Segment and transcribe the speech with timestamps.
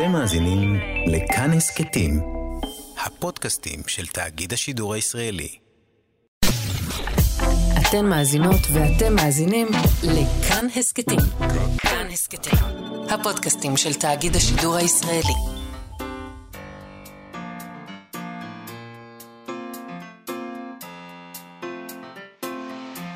[0.00, 0.76] אתם מאזינים
[1.06, 2.20] לכאן הסכתים,
[3.06, 5.58] הפודקאסטים של תאגיד השידור הישראלי.
[7.80, 9.68] אתן מאזינות ואתם מאזינים
[10.02, 11.18] לכאן הסכתים.
[11.78, 12.58] כאן הסכתים,
[13.10, 15.34] הפודקאסטים של תאגיד השידור הישראלי.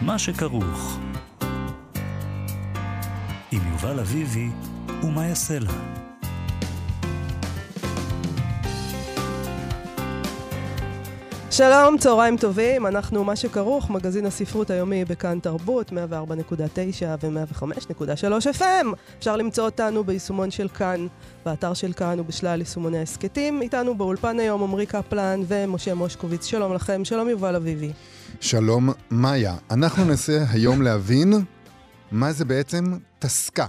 [0.00, 0.98] מה שכרוך
[3.52, 4.48] עם יובל אביבי
[5.02, 6.03] ומה יעשה לה.
[11.56, 15.94] שלום, צהריים טובים, אנחנו מה שכרוך, מגזין הספרות היומי בכאן תרבות, 104.9
[17.22, 18.86] ו-105.3 FM.
[19.18, 21.06] אפשר למצוא אותנו ביישומון של כאן,
[21.44, 23.62] באתר של כאן ובשלל יישומוני ההסכתים.
[23.62, 26.46] איתנו באולפן היום עמרי קפלן ומשה מושקוביץ.
[26.46, 27.92] שלום לכם, שלום יובל אביבי.
[28.40, 29.56] שלום, מאיה.
[29.70, 31.32] אנחנו ננסה היום להבין
[32.12, 32.84] מה זה בעצם
[33.18, 33.66] תסקה.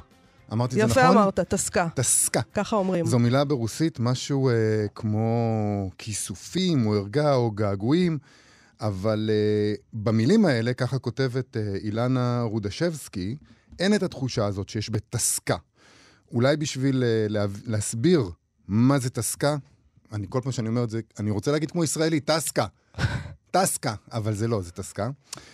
[0.53, 1.03] אמרתי את זה נכון?
[1.03, 1.87] יפה אמרת, תסקה.
[1.95, 2.41] תסקה.
[2.53, 3.05] ככה אומרים.
[3.05, 4.53] זו מילה ברוסית, משהו אה,
[4.95, 8.17] כמו כיסופים, או ערגה, או געגועים,
[8.81, 13.35] אבל אה, במילים האלה, ככה כותבת אה, אילנה רודשבסקי,
[13.79, 15.57] אין את התחושה הזאת שיש בתסקה.
[16.31, 18.29] אולי בשביל אה, לה, להסביר
[18.67, 19.57] מה זה תסקה,
[20.13, 22.65] אני כל פעם שאני אומר את זה, אני רוצה להגיד כמו ישראלי, טסקה.
[23.55, 25.09] טסקה, אבל זה לא, זה טסקה.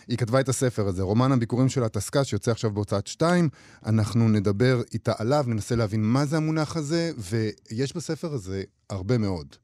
[0.07, 3.49] היא כתבה את הספר הזה, רומן הביקורים של הטסקה, שיוצא עכשיו בהוצאת שתיים.
[3.85, 9.55] אנחנו נדבר איתה עליו, ננסה להבין מה זה המונח הזה, ויש בספר הזה הרבה מאוד.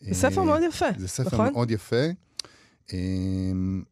[0.00, 1.52] זה ספר מאוד יפה, זה ספר נכון?
[1.52, 2.04] מאוד יפה,
[2.92, 3.82] אמ,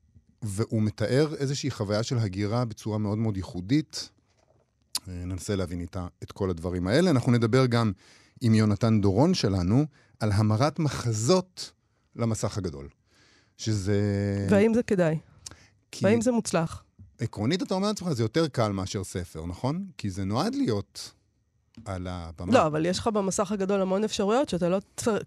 [0.42, 4.08] והוא מתאר איזושהי חוויה של הגירה בצורה מאוד מאוד ייחודית.
[5.08, 7.10] אה, ננסה להבין איתה את כל הדברים האלה.
[7.10, 7.92] אנחנו נדבר גם
[8.40, 9.86] עם יונתן דורון שלנו
[10.20, 11.72] על המרת מחזות
[12.16, 12.88] למסך הגדול.
[13.56, 14.00] שזה...
[14.50, 15.18] והאם זה כדאי?
[15.90, 16.84] כי והאם זה מוצלח?
[17.20, 19.86] עקרונית אתה אומר לעצמך, זה יותר קל מאשר ספר, נכון?
[19.98, 21.12] כי זה נועד להיות
[21.84, 22.52] על הבמה.
[22.52, 24.78] לא, אבל יש לך במסך הגדול המון אפשרויות שאתה לא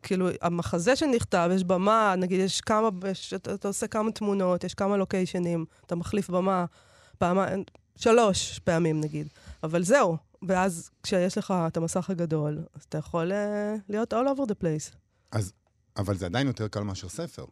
[0.03, 4.73] כאילו, המחזה שנכתב, יש במה, נגיד, יש כמה, יש, אתה, אתה עושה כמה תמונות, יש
[4.73, 6.65] כמה לוקיישנים, אתה מחליף במה
[7.17, 7.63] פעמיים,
[7.95, 9.27] שלוש פעמים נגיד.
[9.63, 13.35] אבל זהו, ואז כשיש לך את המסך הגדול, אז אתה יכול uh,
[13.89, 14.95] להיות all over the place.
[15.31, 15.53] אז,
[15.97, 17.45] אבל זה עדיין יותר קל מאשר ספר.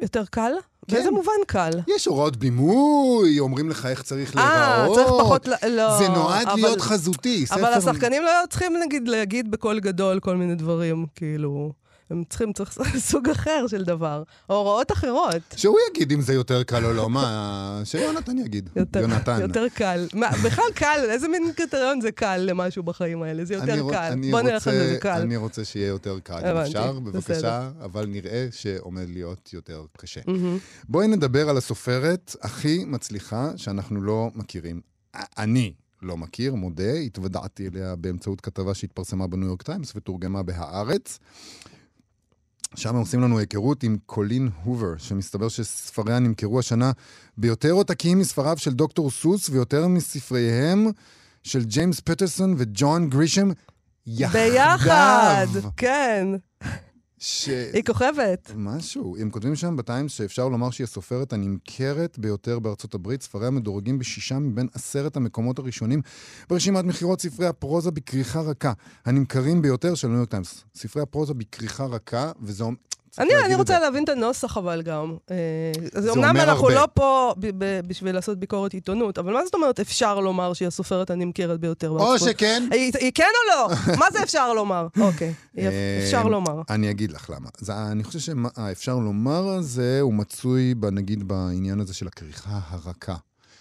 [0.00, 0.52] יותר קל?
[0.88, 0.94] כן.
[0.96, 1.70] באיזה מובן קל?
[1.96, 4.96] יש הוראות בימוי, אומרים לך איך צריך אה, להיראות.
[4.98, 5.98] צריך פחות, לא.
[5.98, 7.44] זה נועד אבל- להיות חזותי.
[7.50, 11.72] אבל ספר- השחקנים לא צריכים, נגיד, להגיד בקול גדול כל מיני דברים, כאילו...
[12.10, 12.78] הם צריכים, צריך
[13.10, 14.22] סוג אחר של דבר.
[14.50, 15.42] או הוראות אחרות.
[15.56, 17.10] שהוא יגיד אם זה יותר קל או לא.
[17.10, 18.68] מה, שיונתן יגיד.
[18.76, 19.40] יותר, יונתן.
[19.40, 20.06] יותר קל.
[20.14, 23.44] מה, בכלל קל, איזה מין קריטריון זה קל למשהו בחיים האלה?
[23.44, 24.08] זה יותר אני רוצ- קל.
[24.12, 25.20] אני בוא נלך על זה, זה קל.
[25.20, 27.00] אני רוצה שיהיה יותר קל, אם אפשר, בסדר.
[27.00, 30.20] בבקשה, אבל נראה שעומד להיות יותר קשה.
[30.26, 30.58] מהמם.
[30.88, 34.80] בואי נדבר על הסופרת הכי מצליחה שאנחנו לא מכירים.
[35.38, 41.18] אני לא מכיר, מודה, התוודעתי אליה באמצעות כתבה שהתפרסמה בניו יורק טיימס ותורגמה בהארץ.
[42.76, 46.92] שם עושים לנו היכרות עם קולין הובר, שמסתבר שספריה נמכרו השנה
[47.38, 50.86] ביותר עותקים מספריו של דוקטור סוס ויותר מספריהם
[51.42, 53.50] של ג'יימס פטרסון וג'ון גרישם
[54.06, 54.50] יחדיו.
[54.52, 56.26] ביחד, כן.
[57.18, 57.48] ש...
[57.72, 58.50] היא כוכבת.
[58.56, 59.16] משהו.
[59.20, 63.22] הם כותבים שם בטיימס שאפשר לומר שהיא הסופרת הנמכרת ביותר בארצות הברית.
[63.22, 66.02] ספריה מדורגים בשישה מבין עשרת המקומות הראשונים
[66.48, 68.72] ברשימת מכירות ספרי הפרוזה בכריכה רכה.
[69.04, 70.64] הנמכרים ביותר של ניו יורק טיימס.
[70.74, 72.64] ספרי הפרוזה בכריכה רכה, וזה...
[73.18, 73.78] אני, אני רוצה.
[73.80, 75.16] להבין את הנוסח אבל גם.
[75.30, 75.36] אה,
[75.94, 76.74] אז אמנם אנחנו הרבה.
[76.80, 80.68] לא פה ב- ב- בשביל לעשות ביקורת עיתונות, אבל מה זאת אומרת אפשר לומר שהיא
[80.68, 82.28] הסופרת הנמכרת ביותר או בארצות?
[82.28, 82.68] שכן.
[82.72, 83.74] היא, היא כן או לא?
[84.00, 84.86] מה זה אפשר לומר?
[85.00, 85.68] אוקיי, היא-
[86.04, 86.62] אפשר אה, לומר.
[86.70, 87.48] אני אגיד לך למה.
[87.58, 93.14] זה, אני חושב שהאפשר לומר הזה, הוא מצוי, נגיד, בעניין הזה של הכריכה הרכה.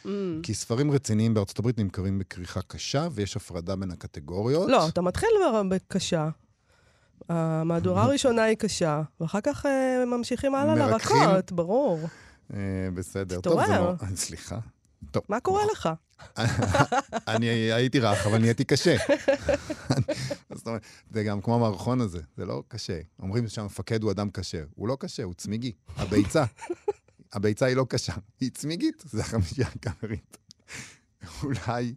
[0.06, 0.08] Mm.
[0.44, 4.70] כי ספרים רציניים בארצות הברית נמכרים בכריכה קשה, ויש הפרדה בין הקטגוריות.
[4.70, 5.30] לא, אתה מתחיל
[5.70, 6.30] בקשה.
[7.30, 10.76] המהדורה הראשונה היא קשה, ואחר כך אה, ממשיכים הלאה.
[10.76, 12.00] לרכות, ברור.
[12.54, 12.60] אה,
[12.94, 13.40] בסדר.
[13.40, 13.96] תתעורר.
[14.16, 14.60] סליחה.
[15.12, 15.24] טוב.
[15.30, 15.90] מה קורה לך?
[17.28, 18.96] אני הייתי רך, אבל נהייתי קשה.
[20.56, 20.82] זאת אומרת,
[21.12, 23.00] זה גם כמו המערכון הזה, זה לא קשה.
[23.20, 24.64] אומרים שהמפקד הוא אדם קשה.
[24.76, 25.72] הוא לא קשה, הוא צמיגי.
[25.98, 26.44] הביצה.
[27.34, 30.38] הביצה היא לא קשה, היא צמיגית, זה החמישייה הקאמרית.
[31.44, 31.96] אולי...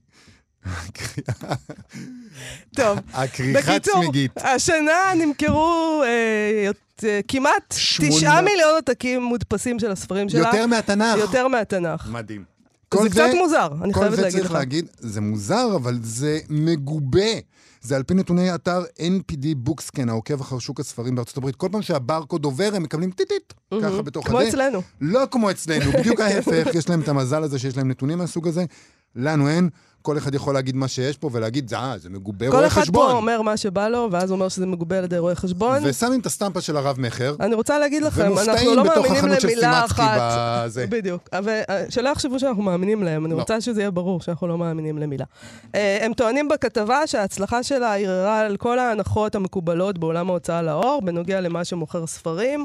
[2.76, 4.32] טוב, הכריכה צמיגית.
[4.36, 10.40] השנה נמכרו אה, יות- אה, כמעט תשעה מיליון עותקים מודפסים של הספרים שלה.
[10.48, 11.18] יותר מהתנ"ך.
[11.18, 12.08] יותר מהתנ"ך.
[12.12, 12.44] מדהים.
[13.02, 14.56] זה קצת מוזר, אני כל חייבת זה להגיד צריך לך.
[14.56, 17.20] להגיד, זה מוזר, אבל זה מגובה.
[17.82, 21.56] זה על פי נתוני אתר NPD בוקסקן, העוקב אחר שוק הספרים בארצות הברית.
[21.56, 24.48] כל פעם שהברקוד עובר, הם מקבלים טיטית, ככה בתוך כמו הזה.
[24.48, 24.82] אצלנו.
[25.00, 28.64] לא כמו אצלנו, בדיוק ההפך, יש להם את המזל הזה שיש להם נתונים מהסוג הזה.
[29.18, 29.68] לנו אין.
[30.02, 33.06] כל אחד יכול להגיד מה שיש פה ולהגיד, אה, זה מגובה כל רואה אחד חשבון.
[33.06, 35.78] פה אומר מה שבא לו, ואז אומר שזה מגובה על ידי רואה חשבון.
[35.84, 40.20] ושמים את הסטמפה של הרב-מכר, אני רוצה להגיד לכם, אנחנו לא מאמינים למילה אחת.
[40.64, 40.86] בזה.
[40.86, 41.28] בדיוק.
[41.34, 43.38] אה, שלא יחשבו שאנחנו מאמינים להם, אני לא.
[43.38, 45.24] רוצה שזה יהיה ברור שאנחנו לא מאמינים למילה.
[45.74, 51.40] אה, הם טוענים בכתבה שההצלחה שלה ערערה על כל ההנחות המקובלות בעולם ההוצאה לאור, בנוגע
[51.40, 52.64] למה שמוכר ספרים.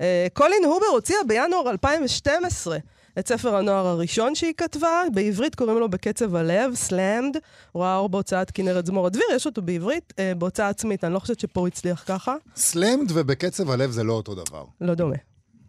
[0.00, 2.78] אה, קולין הובר הוציאה בינואר 2012
[3.18, 7.36] את ספר הנוער הראשון שהיא כתבה, בעברית קוראים לו בקצב הלב, סלאמד,
[7.72, 11.18] הוא ראה אור בהוצאת כנרת זמור הדביר, יש אותו בעברית, אה, בהוצאה עצמית, אני לא
[11.18, 12.34] חושבת שפה הוא הצליח ככה.
[12.56, 14.64] סלמד ובקצב הלב זה לא אותו דבר.
[14.80, 15.16] לא דומה.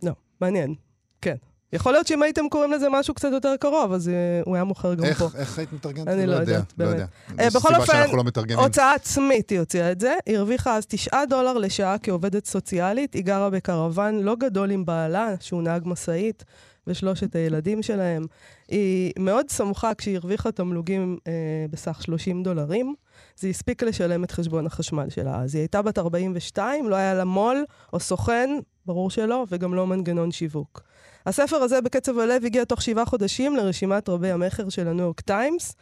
[0.03, 0.11] לא,
[0.41, 0.75] מעניין.
[1.21, 1.35] כן.
[1.73, 4.13] יכול להיות שאם הייתם קוראים לזה משהו קצת יותר קרוב, אז אה,
[4.45, 5.29] הוא היה מוכר גם איך, פה.
[5.37, 6.07] איך היית מתרגמת?
[6.07, 6.99] אני לא יודע, יודעת, לא באמת.
[6.99, 7.05] יודע.
[7.39, 8.09] אה, יש בכל אופן,
[8.49, 8.63] לא.
[8.63, 10.13] הוצאה עצמית היא הוציאה את זה.
[10.25, 13.13] היא הרוויחה אז 9 דולר לשעה כעובדת סוציאלית.
[13.13, 16.43] היא גרה בקרוון לא גדול עם בעלה, שהוא נהג משאית,
[16.89, 18.25] ושלושת הילדים שלהם.
[18.67, 21.31] היא מאוד שמחה כשהיא הרוויחה תמלוגים אה,
[21.69, 22.95] בסך 30 דולרים.
[23.35, 25.41] זה הספיק לשלם את חשבון החשמל שלה.
[25.41, 28.49] אז היא הייתה בת 42, לא היה לה מו"ל או סוכן,
[28.85, 30.81] ברור שלא, וגם לא מנגנון שיווק.
[31.25, 35.75] הספר הזה, בקצב הלב, הגיע תוך שבעה חודשים לרשימת רבי המכר של הניו יורק טיימס,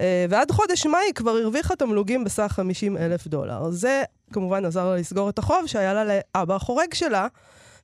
[0.00, 3.70] ועד חודש מאי היא כבר הרוויחה תמלוגים בסך 50 אלף דולר.
[3.70, 4.02] זה
[4.32, 7.26] כמובן עזר לה לסגור את החוב שהיה לה לאבא החורג שלה,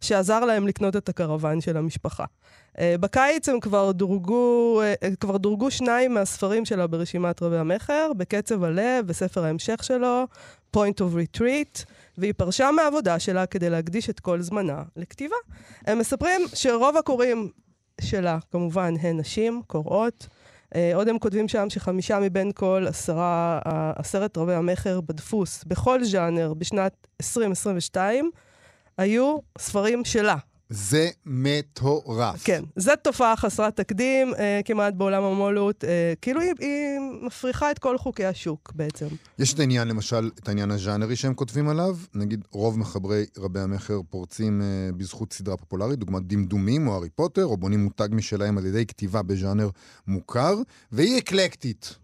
[0.00, 2.24] שעזר להם לקנות את הקרוון של המשפחה.
[2.78, 8.64] אה, בקיץ הם כבר דורגו, אה, כבר דורגו שניים מהספרים שלה ברשימת רבי המכר, בקצב
[8.64, 10.24] הלב, בספר ההמשך שלו,
[10.76, 11.84] Point of Retreat,
[12.18, 15.36] והיא פרשה מהעבודה שלה כדי להקדיש את כל זמנה לכתיבה.
[15.86, 17.50] הם מספרים שרוב הקוראים
[18.00, 20.26] שלה, כמובן, הן נשים, קוראות.
[20.74, 26.04] אה, עוד הם כותבים שם שחמישה מבין כל עשרה, אה, עשרת רבי המכר בדפוס, בכל
[26.04, 28.30] ז'אנר, בשנת 2022,
[28.98, 30.36] היו ספרים שלה.
[30.74, 32.44] זה מטורף.
[32.44, 35.84] כן, זו תופעה חסרת תקדים אה, כמעט בעולם המו"לות.
[35.84, 39.06] אה, כאילו היא, היא מפריחה את כל חוקי השוק בעצם.
[39.38, 41.96] יש את העניין, למשל, את העניין הז'אנרי שהם כותבים עליו.
[42.14, 44.66] נגיד, רוב מחברי רבי המכר פורצים אה,
[44.96, 49.22] בזכות סדרה פופולרית, דוגמת דמדומים או הארי פוטר, או בונים מותג משלהם על ידי כתיבה
[49.22, 49.68] בז'אנר
[50.06, 50.54] מוכר,
[50.92, 51.94] והיא אקלקטית.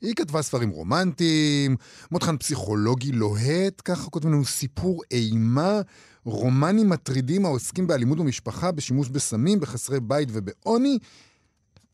[0.00, 1.76] היא כתבה ספרים רומנטיים,
[2.10, 5.80] מותחן פסיכולוגי לוהט, ככה כותבים לנו סיפור אימה,
[6.24, 10.98] רומנים מטרידים העוסקים באלימות במשפחה, בשימוש בסמים, בחסרי בית ובעוני.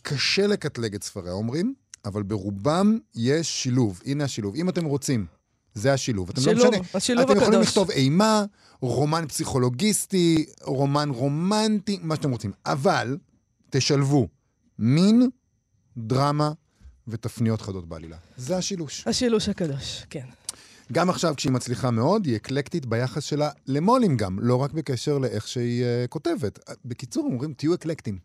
[0.02, 1.74] קשה לקטלג את ספריה, אומרים,
[2.04, 4.00] אבל ברובם יש שילוב.
[4.06, 4.54] הנה השילוב.
[4.54, 5.26] אם אתם רוצים,
[5.74, 6.30] זה השילוב.
[6.30, 6.82] אתם שילוב, לא משנה.
[6.94, 7.68] השילוב אתם יכולים הקדוש.
[7.68, 8.44] לכתוב אימה,
[8.80, 12.52] רומן פסיכולוגיסטי, רומן רומנטי, מה שאתם רוצים.
[12.66, 13.18] אבל
[13.70, 14.28] תשלבו
[14.78, 15.30] מין,
[15.96, 16.52] דרמה
[17.08, 18.16] ותפניות חדות בעלילה.
[18.36, 19.06] זה השילוש.
[19.06, 20.26] השילוש הקדוש, כן.
[20.92, 25.48] גם עכשיו, כשהיא מצליחה מאוד, היא אקלקטית ביחס שלה למו"לים גם, לא רק בקשר לאיך
[25.48, 26.58] שהיא uh, כותבת.
[26.84, 28.18] בקיצור, אומרים, תהיו אקלקטים.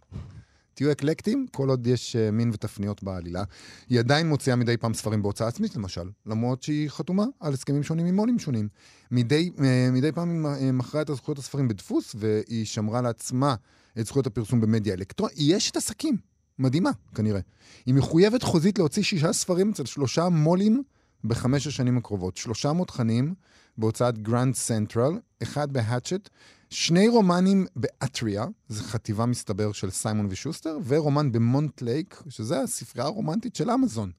[0.73, 3.43] תהיו אקלקטים, כל עוד יש uh, מין ותפניות בעלילה.
[3.89, 8.05] היא עדיין מוציאה מדי פעם ספרים בהוצאה עצמית, למשל, למרות שהיא חתומה על הסכמים שונים
[8.05, 8.67] עם מו"לים שונים.
[9.11, 13.55] מדי, uh, מדי פעם היא מכרה את הזכויות הספרים בדפוס, והיא שמרה לעצמה
[13.99, 15.35] את זכויות הפרסום במדיה אלקטרונית.
[15.39, 16.17] אשת עסקים,
[16.59, 17.39] מדהימה, כנראה.
[17.85, 20.83] היא מחויבת חוזית להוציא שישה ספרים אצל שלושה מו"לים
[21.27, 22.37] בחמש השנים הקרובות.
[22.37, 23.33] שלושה מותחנים
[23.77, 26.29] בהוצאת גרנד סנטרל, אחד בהאצ'ט,
[26.69, 33.55] שני רומנים באטריה, זו חטיבה מסתבר של סיימון ושוסטר, ורומן במונט לייק, שזה הספרייה הרומנטית
[33.55, 34.11] של אמזון.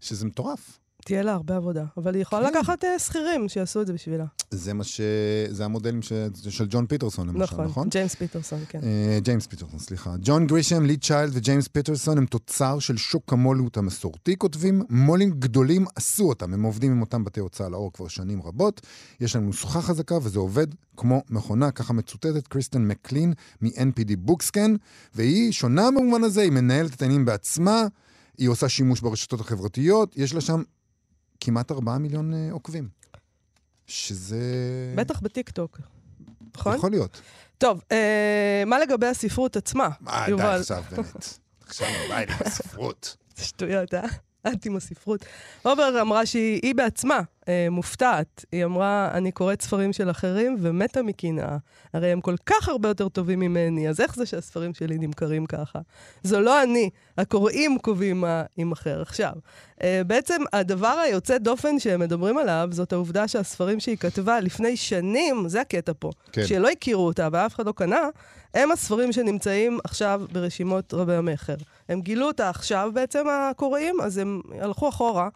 [0.00, 0.78] שזה מטורף.
[1.06, 2.58] תהיה לה הרבה עבודה, אבל היא יכולה כן.
[2.58, 4.24] לקחת אה, שכירים שיעשו את זה בשבילה.
[4.50, 5.00] זה מה ש...
[5.48, 6.12] זה המודלים ש...
[6.48, 7.64] של ג'ון פיטרסון, למשל, נכון?
[7.64, 8.80] נכון, ג'יימס פיטרסון, כן.
[8.82, 10.14] אה, ג'יימס פיטרסון, סליחה.
[10.20, 14.82] ג'ון גרישם, לי צ'יילד וג'יימס פיטרסון הם תוצר של שוק המו"לות המסורתי, כותבים.
[14.90, 18.80] מו"לים גדולים עשו אותם, הם עובדים עם אותם בתי הוצאה לאור כבר שנים רבות.
[19.20, 20.66] יש לנו נוסחה חזקה וזה עובד
[20.96, 24.74] כמו מכונה, ככה מצוטטת קריסטן מקלין מ-NPD BookScan,
[25.14, 27.86] והיא שונה במובן הזה, היא מנהלת את העניינים בעצמה,
[28.38, 30.62] היא עושה שימוש ברשתות החברתיות, יש לה שם
[31.40, 32.88] כמעט 4 מיליון אה, עוקבים.
[33.86, 34.40] שזה...
[34.96, 35.80] בטח בטיקטוק,
[36.56, 36.74] נכון?
[36.76, 37.20] יכול להיות.
[37.58, 40.60] טוב, אה, מה לגבי הספרות עצמה, מה, די יובל?
[40.60, 41.38] עכשיו, באמת.
[41.66, 43.16] עכשיו, די, בספרות.
[43.36, 44.06] זה שטויות, אה?
[44.52, 45.24] את עם הספרות.
[45.64, 48.44] רובר אמרה שהיא היא בעצמה אה, מופתעת.
[48.52, 51.56] היא אמרה, אני קוראת ספרים של אחרים ומתה מקנאה.
[51.92, 55.78] הרי הם כל כך הרבה יותר טובים ממני, אז איך זה שהספרים שלי נמכרים ככה?
[56.22, 59.02] זו לא אני, הקוראים קובעים מה יימכר.
[59.02, 59.32] עכשיו,
[59.82, 65.48] אה, בעצם הדבר היוצא דופן שהם מדברים עליו, זאת העובדה שהספרים שהיא כתבה לפני שנים,
[65.48, 66.46] זה הקטע פה, כן.
[66.46, 68.08] שלא הכירו אותה ואף אחד לא קנה,
[68.56, 71.54] הם הספרים שנמצאים עכשיו ברשימות רבי המכר.
[71.88, 75.28] הם גילו אותה עכשיו בעצם, הקוראים, אז הם הלכו אחורה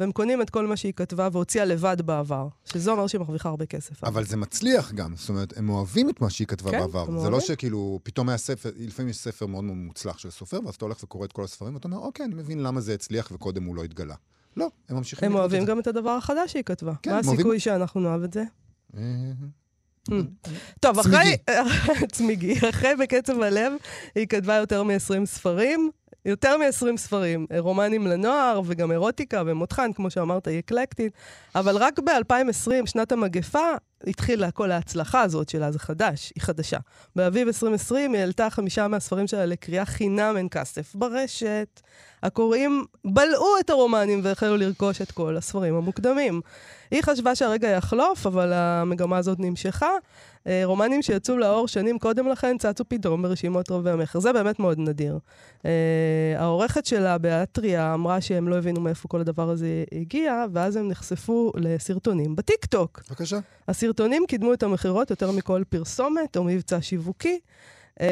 [0.00, 3.66] והם קונים את כל מה שהיא כתבה והוציאה לבד בעבר, שזה אומר שהיא מרוויחה הרבה
[3.66, 4.04] כסף.
[4.04, 7.04] אבל זה מצליח גם, זאת אומרת, הם אוהבים את מה שהיא כתבה כן, בעבר.
[7.04, 7.40] זה לא אוהבים.
[7.40, 11.02] שכאילו, פתאום היה ספר, לפעמים יש ספר מאוד מאוד מוצלח של סופר, ואז אתה הולך
[11.02, 13.84] וקורא את כל הספרים, ואתה אומר, אוקיי, אני מבין למה זה הצליח וקודם הוא לא
[13.84, 14.14] התגלה.
[14.56, 15.68] לא, הם ממשיכים הם אוהבים את.
[15.68, 16.92] גם את הדבר החדש שהיא כתבה.
[17.02, 18.44] כן, מה הסיכוי שאנחנו נאהב את זה?
[20.12, 20.18] אה,
[20.80, 20.98] טוב.
[20.98, 21.36] אחרי...
[22.12, 22.54] צמיגי.
[22.68, 23.72] אחרי בקצב הלב,
[24.14, 25.90] היא כתבה יותר מ-20 ספרים.
[26.24, 31.12] יותר מ-20 ספרים, רומנים לנוער וגם אירוטיקה ומותחן, כמו שאמרת, היא אקלקטית.
[31.54, 33.68] אבל רק ב-2020, שנת המגפה,
[34.06, 36.78] התחילה כל ההצלחה הזאת שלה, זה חדש, היא חדשה.
[37.16, 41.80] באביב 2020 היא העלתה חמישה מהספרים שלה לקריאה חינם אין כסף ברשת.
[42.22, 46.40] הקוראים בלעו את הרומנים והחלו לרכוש את כל הספרים המוקדמים.
[46.90, 49.90] היא חשבה שהרגע יחלוף, אבל המגמה הזאת נמשכה.
[50.46, 54.20] אה, רומנים שיצאו לאור שנים קודם לכן צצו פתאום ברשימות רבי המכר.
[54.20, 55.18] זה באמת מאוד נדיר.
[55.64, 55.70] אה,
[56.36, 61.52] העורכת שלה, באטריה, אמרה שהם לא הבינו מאיפה כל הדבר הזה הגיע, ואז הם נחשפו
[61.56, 63.00] לסרטונים בטיקטוק.
[63.10, 63.38] בבקשה.
[63.68, 67.38] הסרטונים קידמו את המכירות יותר מכל פרסומת או מבצע שיווקי.
[68.00, 68.02] Uh,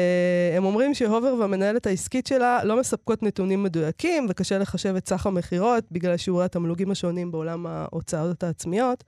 [0.57, 5.83] הם אומרים שהובר והמנהלת העסקית שלה לא מספקות נתונים מדויקים, וקשה לחשב את סך המכירות
[5.91, 9.03] בגלל שיעורי התמלוגים השונים בעולם ההוצאות העצמיות.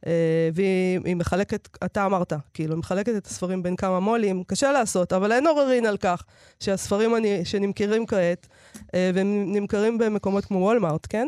[0.00, 0.06] Uh,
[0.54, 5.12] והיא היא מחלקת, אתה אמרת, כאילו, היא מחלקת את הספרים בין כמה מו"לים, קשה לעשות,
[5.12, 6.24] אבל אין עוררין על כך
[6.60, 8.80] שהספרים אני, שנמכרים כעת, uh,
[9.14, 11.26] והם נמכרים במקומות כמו וולמארט, כן?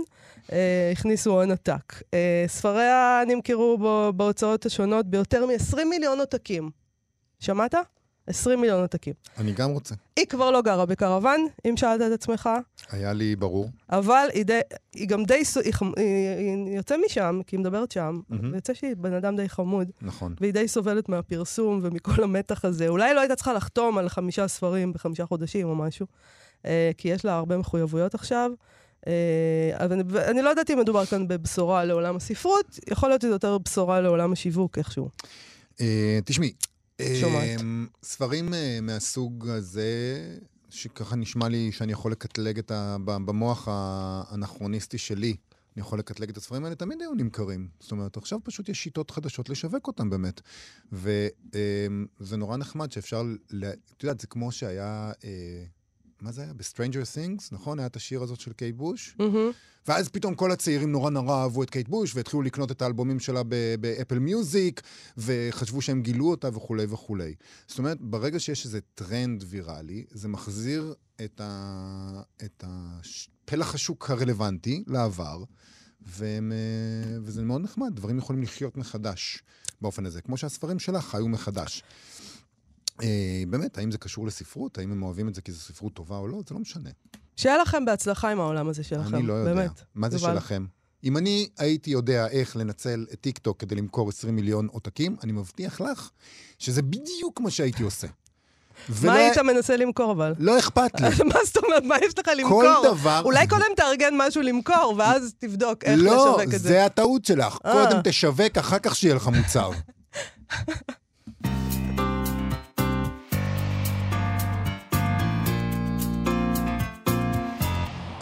[0.92, 2.02] הכניסו הון עתק.
[2.46, 3.78] ספריה נמכרו
[4.16, 6.70] בהוצאות השונות ביותר מ-20 מיליון עותקים.
[7.40, 7.74] שמעת?
[8.26, 9.14] 20 מיליון עותקים.
[9.38, 9.94] אני גם רוצה.
[10.16, 12.50] היא כבר לא גרה בקרוון, אם שאלת את עצמך,
[12.90, 13.68] היה לי ברור.
[13.90, 14.60] אבל היא, די,
[14.94, 16.34] היא גם די, היא, היא,
[16.66, 18.52] היא יוצא משם, כי היא מדברת שם, מהמם.
[18.52, 20.34] ויוצא שהיא בן אדם די חמוד, נכון.
[20.40, 22.88] והיא די סובלת מהפרסום ומכל המתח הזה.
[22.88, 26.06] אולי לא הייתה צריכה לחתום על חמישה ספרים בחמישה חודשים או משהו,
[26.66, 28.50] אה, כי יש לה הרבה מחויבויות עכשיו.
[29.06, 29.12] אה,
[29.74, 33.58] אבל אני, אני לא יודעת אם מדובר כאן בבשורה לעולם הספרות, יכול להיות שזה יותר
[33.58, 35.08] בשורה לעולם השיווק איכשהו.
[35.80, 36.52] אה, תשמעי,
[37.20, 37.60] שומעת.
[38.02, 40.22] ספרים אה, מהסוג הזה,
[40.70, 42.96] שככה נשמע לי שאני יכול לקטלג את ה...
[43.04, 45.36] במוח האנכרוניסטי שלי,
[45.76, 47.68] אני יכול לקטלג את הספרים האלה, תמיד היו נמכרים.
[47.80, 50.40] זאת אומרת, עכשיו פשוט יש שיטות חדשות לשווק אותם באמת.
[50.92, 53.22] וזה נורא נחמד שאפשר,
[53.96, 55.64] את יודעת, זה כמו שהיה, אה,
[56.20, 56.52] מה זה היה?
[56.52, 57.78] ב-Stranger Things, נכון?
[57.78, 59.16] היה את השיר הזאת של קייט בוש?
[59.18, 59.50] מהמם.
[59.88, 63.42] ואז פתאום כל הצעירים נורא נורא אהבו את קייט בוש, והתחילו לקנות את האלבומים שלה
[63.80, 64.82] ב Apple Music,
[65.16, 67.34] וחשבו שהם גילו אותה וכולי וכולי.
[67.66, 70.94] זאת אומרת, ברגע שיש איזה טרנד ויראלי, זה מחזיר
[71.24, 72.22] את, ה...
[72.44, 73.00] את ה...
[73.44, 75.44] פלח השוק הרלוונטי לעבר,
[76.00, 79.42] והם, אה, וזה מאוד נחמד, דברים יכולים לחיות מחדש
[79.80, 81.82] באופן הזה, כמו שהספרים שלך חיו מחדש.
[83.02, 84.78] אה, באמת, האם זה קשור לספרות?
[84.78, 86.42] האם הם אוהבים את זה כי זו ספרות טובה או לא?
[86.48, 86.90] זה לא משנה.
[87.36, 89.54] שיהיה לכם בהצלחה עם העולם הזה שלכם, אני לא יודע.
[89.54, 89.82] באמת.
[89.94, 90.18] מה זה.
[90.18, 90.66] שלכם?
[91.04, 95.80] אם אני הייתי יודע איך לנצל את טיקטוק כדי למכור 20 מיליון עותקים, אני מבטיח
[95.80, 96.10] לך
[96.58, 98.06] שזה בדיוק מה שהייתי עושה.
[99.02, 100.34] מה היית מנסה למכור אבל?
[100.38, 101.08] לא אכפת לי.
[101.34, 101.82] מה זאת אומרת?
[101.82, 102.62] מה יש לך למכור?
[102.62, 103.22] כל דבר...
[103.24, 106.58] אולי קודם תארגן משהו למכור, ואז תבדוק איך לא, לשווק את זה.
[106.58, 107.58] זה הטעות שלך.
[107.66, 107.72] אה.
[107.72, 109.70] קודם תשווק, אחר כך שיהיה לך מוצר.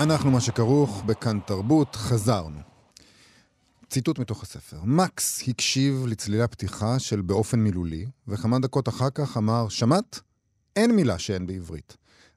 [0.04, 2.60] אנחנו, מה שכרוך בכאן תרבות, חזרנו.
[3.90, 4.76] ציטוט מתוך הספר.
[4.84, 10.20] מקס הקשיב לצלילי הפתיחה של באופן מילולי, וכמה דקות אחר כך אמר, שמעת?
[10.76, 11.96] אין מילה שאין בעברית.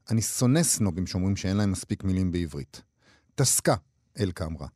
[0.09, 2.81] אני שונא סנובים שאומרים שאין להם מספיק מילים בעברית.
[3.36, 3.75] תסקה,
[4.19, 4.67] אלקה אמרה.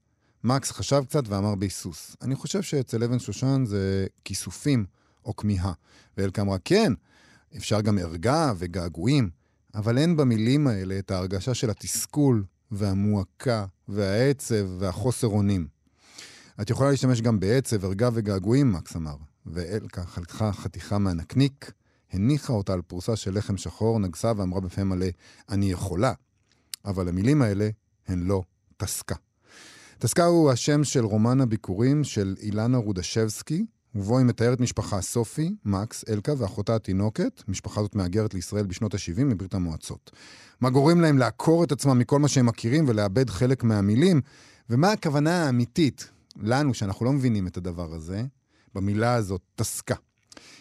[0.44, 4.86] מקס חשב קצת ואמר בהיסוס, אני חושב שאצל אבן שושן זה כיסופים
[5.26, 5.74] או כמיהה.
[6.18, 6.94] ואלקה אמרה, כן,
[7.58, 9.30] אפשר גם ערגה וגעגועים,
[9.76, 15.68] אבל אין במילים האלה את ההרגשה של התסכול והמועקה והעצב והחוסר אונים.
[16.62, 19.16] את יכולה להשתמש גם בעצב, ערגה וגעגועים, מקס אמר.
[19.46, 21.72] ואלקה חלקה חתיכה מהנקניק,
[22.12, 25.06] הניחה אותה על פרוסה של לחם שחור, נגסה ואמרה בפה מלא,
[25.50, 26.14] אני יכולה.
[26.86, 27.70] אבל המילים האלה
[28.08, 28.44] הן לא
[28.78, 29.16] תסקה.
[30.00, 36.04] תסקה הוא השם של רומן הביקורים של אילנה רודשבסקי, ובו היא מתארת משפחה סופי, מקס,
[36.10, 40.12] אלקה ואחותה התינוקת, משפחה זאת מהגרת לישראל בשנות ה-70 מברית המועצות.
[40.62, 44.22] מה גורם להם לעקור את עצמם מכל מה שהם מכירים ולאבד חלק מהמילים,
[44.70, 46.10] ומה הכוונה האמיתית
[46.42, 48.24] לנו, שאנחנו לא מבינים את הדבר הזה,
[48.76, 49.96] במילה הזאת, תסקה.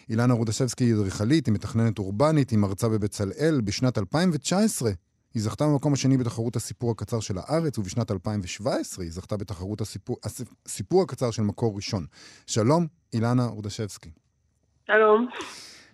[0.09, 3.61] אילנה רודשבסקי היא אדריכלית, היא מתכננת אורבנית, היא מרצה בבצלאל.
[3.63, 4.91] בשנת 2019
[5.33, 10.17] היא זכתה במקום השני בתחרות הסיפור הקצר של הארץ, ובשנת 2017 היא זכתה בתחרות הסיפור,
[10.65, 12.05] הסיפור הקצר של מקור ראשון.
[12.47, 14.09] שלום, אילנה רודשבסקי.
[14.87, 15.27] שלום.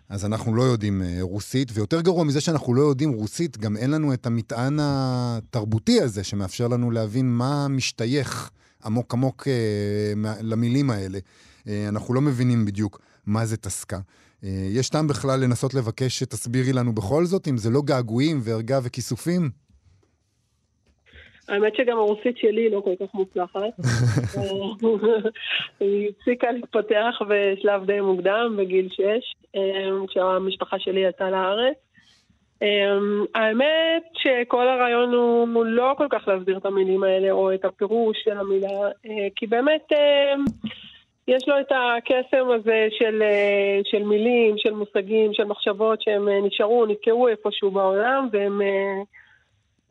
[0.10, 3.92] אז אנחנו לא יודעים uh, רוסית, ויותר גרוע מזה שאנחנו לא יודעים רוסית, גם אין
[3.92, 8.52] לנו את המטען התרבותי הזה שמאפשר לנו להבין מה משתייך
[8.86, 11.20] עמוק עמוק אה, למילים האלה.
[11.68, 13.98] אה, אנחנו לא מבינים בדיוק מה זה טסקה.
[14.44, 18.80] אה, יש טעם בכלל לנסות לבקש שתסבירי לנו בכל זאת, אם זה לא געגועים וערגה
[18.84, 19.50] וכיסופים?
[21.50, 23.60] האמת שגם הרוסית שלי לא כל כך מוצלחת.
[25.80, 29.02] היא הפסיקה להתפתח בשלב די מוקדם, בגיל 6,
[30.08, 31.78] כשהמשפחה שלי עלתה לארץ.
[33.36, 38.38] האמת שכל הרעיון הוא לא כל כך להסביר את המילים האלה, או את הפירוש של
[38.38, 38.90] המילה,
[39.36, 39.92] כי באמת
[41.28, 43.24] יש לו את הקסם הזה של,
[43.84, 48.62] של מילים, של מושגים, של מחשבות שהם נשארו, נתקעו איפשהו בעולם, והם...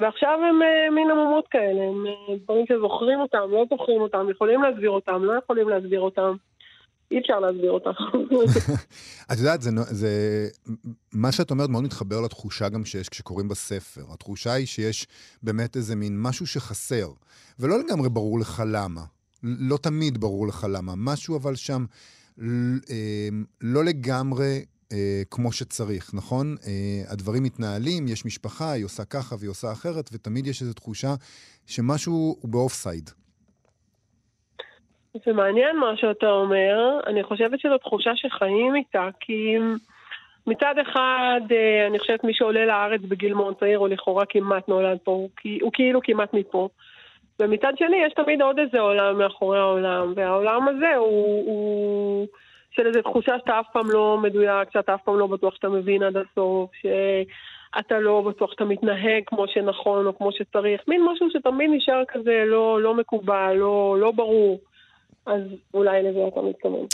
[0.00, 0.59] ועכשיו הם
[0.95, 2.05] מין עמומות כאלה, הם
[2.45, 6.37] דברים שזוכרים אותם, לא זוכרים אותם, יכולים להסביר אותם, לא יכולים להסביר אותם.
[7.11, 7.90] אי אפשר להסביר אותם.
[9.33, 10.09] את יודעת, זה, זה,
[11.12, 14.00] מה שאת אומרת מאוד מתחבר לתחושה גם שיש כשקוראים בספר.
[14.14, 15.07] התחושה היא שיש
[15.43, 17.09] באמת איזה מין משהו שחסר,
[17.59, 19.15] ולא לגמרי ברור לך למה.
[19.43, 20.93] לא תמיד ברור לך למה.
[20.97, 21.85] משהו אבל שם
[22.90, 23.28] אה,
[23.61, 26.47] לא לגמרי אה, כמו שצריך, נכון?
[26.66, 31.14] אה, הדברים מתנהלים, יש משפחה, היא עושה ככה והיא עושה אחרת, ותמיד יש איזו תחושה
[31.66, 33.11] שמשהו הוא באוף סייד.
[35.26, 37.00] זה מעניין מה שאתה אומר.
[37.07, 39.55] אני חושבת שזו תחושה שחיים איתה, כי
[40.47, 41.40] מצד אחד,
[41.90, 45.31] אני חושבת מי שעולה לארץ בגיל מאוד צעיר, או לכאורה כמעט נולד פה, הוא,
[45.62, 46.69] הוא כאילו כמעט מפה.
[47.40, 51.45] ומצד שני, יש תמיד עוד איזה עולם מאחורי העולם, והעולם הזה הוא...
[51.47, 52.26] הוא...
[52.76, 56.02] של איזו תחושה שאתה אף פעם לא מדויק, שאתה אף פעם לא בטוח שאתה מבין
[56.02, 61.71] עד הסוף, שאתה לא בטוח שאתה מתנהג כמו שנכון או כמו שצריך, מין משהו שתמיד
[61.76, 64.61] נשאר כזה לא, לא מקובל, לא, לא ברור.
[65.26, 65.40] אז
[65.75, 66.87] אולי לזה אתה מתכוון.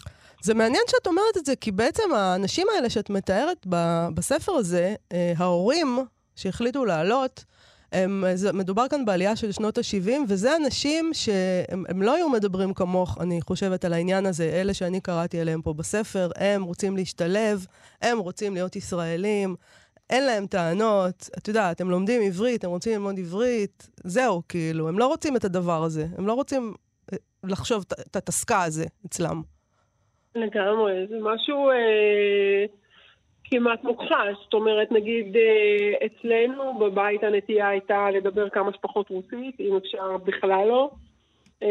[0.42, 3.66] זה מעניין שאת אומרת את זה, כי בעצם האנשים האלה שאת מתארת
[4.14, 5.98] בספר הזה, אה, ההורים
[6.36, 7.44] שהחליטו לעלות,
[7.92, 13.40] הם, מדובר כאן בעלייה של שנות ה-70, וזה אנשים שהם לא היו מדברים כמוך, אני
[13.40, 17.66] חושבת, על העניין הזה, אלה שאני קראתי עליהם פה בספר, הם רוצים להשתלב,
[18.02, 19.56] הם רוצים להיות ישראלים,
[20.10, 24.98] אין להם טענות, את יודעת, הם לומדים עברית, הם רוצים ללמוד עברית, זהו, כאילו, הם
[24.98, 26.74] לא רוצים את הדבר הזה, הם לא רוצים
[27.12, 29.42] אה, לחשוב את התסקה הזה אצלם.
[30.34, 31.70] לגמרי, זה משהו...
[31.70, 32.82] אה...
[33.52, 34.36] כמעט מוכחש.
[34.44, 40.68] זאת אומרת, נגיד אה, אצלנו בבית הנטייה הייתה לדבר כמה שפחות רוסית, אם אפשר בכלל
[40.68, 40.90] לא.
[41.62, 41.68] אה,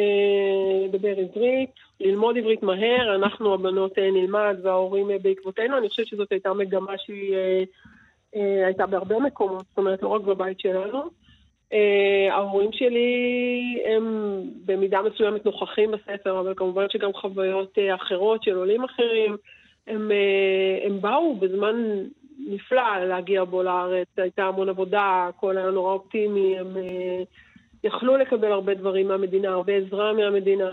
[0.85, 5.77] לדבר עברית, ללמוד עברית מהר, אנחנו הבנות אה, נלמד וההורים בעקבותינו.
[5.77, 7.35] אני חושבת שזאת הייתה מגמה שהיא
[8.65, 11.01] הייתה בהרבה מקומות, זאת אומרת, לא רק בבית שלנו.
[12.31, 14.05] ההורים שלי הם
[14.65, 19.35] במידה מסוימת נוכחים בספר, אבל כמובן שגם חוויות אחרות של עולים אחרים.
[19.87, 21.75] הם, אה, הם באו בזמן
[22.47, 27.23] נפלא להגיע בו לארץ, הייתה המון עבודה, הכל היה נורא אופטימי, הם אה,
[27.83, 30.69] יכלו לקבל הרבה דברים מהמדינה, הרבה עזרה מהמדינה,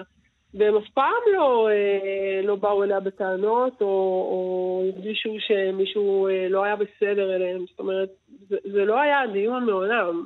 [0.55, 6.77] והם אף פעם לא, אה, לא באו אליה בטענות, או, או הרגישו שמישהו לא היה
[6.77, 8.09] בסדר אליהם, זאת אומרת,
[8.49, 10.25] זה, זה לא היה דיון מעולם.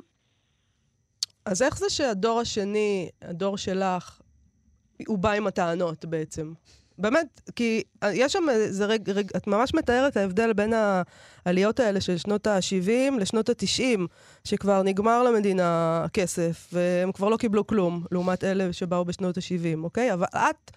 [1.45, 4.21] אז איך זה שהדור השני, הדור שלך,
[5.07, 6.53] הוא בא עם הטענות בעצם?
[6.97, 10.73] באמת, כי יש שם איזה רגע, רג, את ממש מתארת את ההבדל בין
[11.45, 13.99] העליות האלה של שנות ה-70 לשנות ה-90,
[14.43, 20.13] שכבר נגמר למדינה כסף, והם כבר לא קיבלו כלום, לעומת אלה שבאו בשנות ה-70, אוקיי?
[20.13, 20.71] אבל את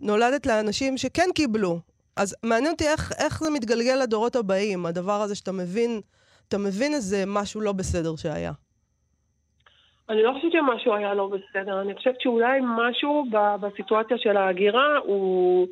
[0.00, 1.80] נולדת לאנשים שכן קיבלו.
[2.16, 6.00] אז מעניין אותי איך, איך זה מתגלגל לדורות הבאים, הדבר הזה שאתה מבין,
[6.48, 8.52] אתה מבין איזה משהו לא בסדר שהיה.
[10.08, 13.24] אני לא חושבת שמשהו היה לא בסדר, אני חושבת שאולי משהו
[13.60, 15.68] בסיטואציה של ההגירה הוא,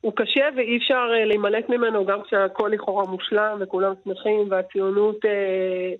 [0.00, 5.94] הוא קשה ואי אפשר אה, להימלט ממנו גם כשהכל לכאורה מושלם וכולם שמחים והציונות אה,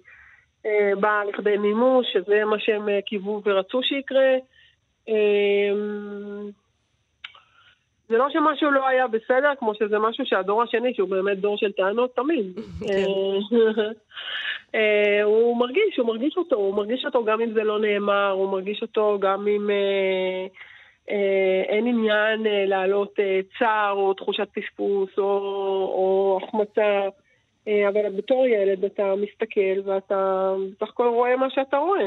[0.67, 4.35] אה, באה לכדי מימוש, שזה מה שהם אה, קיוו ורצו שיקרה.
[5.09, 5.73] אה,
[8.09, 11.73] זה לא שמשהו לא היה בסדר, כמו שזה משהו שהדור השני, שהוא באמת דור של
[11.73, 12.47] טענות, תמיד.
[14.75, 18.51] אה, הוא מרגיש, הוא מרגיש אותו, הוא מרגיש אותו גם אם זה לא נאמר, הוא
[18.51, 20.47] מרגיש אותו גם אם אה,
[21.11, 23.15] אה, אין עניין להעלות
[23.59, 25.25] צער או תחושת פספוס או,
[25.95, 27.09] או החמצה.
[27.89, 32.07] אבל בתור ילד אתה מסתכל ואתה בסך הכל רואה מה שאתה רואה.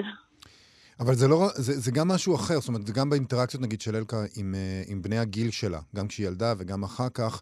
[1.00, 3.96] אבל זה, לא, זה, זה גם משהו אחר, זאת אומרת, זה גם באינטראקציות נגיד של
[3.96, 4.56] אלקה עם,
[4.88, 7.42] עם בני הגיל שלה, גם כשהיא ילדה וגם אחר כך,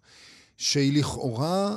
[0.58, 1.70] שהיא לכאורה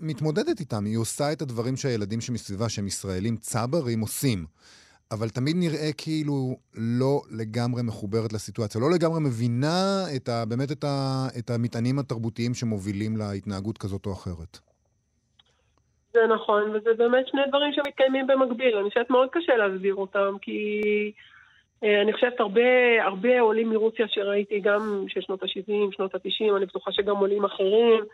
[0.00, 0.84] מתמודדת איתם.
[0.84, 4.46] היא עושה את הדברים שהילדים שמסביבה, שהם ישראלים צברים, עושים.
[5.10, 10.84] אבל תמיד נראה כאילו לא לגמרי מחוברת לסיטואציה, לא לגמרי מבינה את ה, באמת את,
[10.84, 14.58] ה, את המטענים התרבותיים שמובילים להתנהגות כזאת או אחרת.
[16.12, 18.76] זה נכון, וזה באמת שני דברים שמתקיימים במקביל.
[18.76, 20.80] אני חושבת מאוד קשה להסביר אותם, כי
[21.84, 26.66] אה, אני חושבת הרבה, הרבה עולים מרוסיה שראיתי, גם של שנות ה-70, שנות ה-90, אני
[26.66, 28.04] בטוחה שגם עולים אחרים.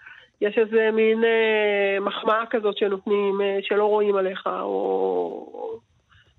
[0.42, 5.78] יש איזה מין אה, מחמאה כזאת שנותנים, אה, שלא רואים עליך, או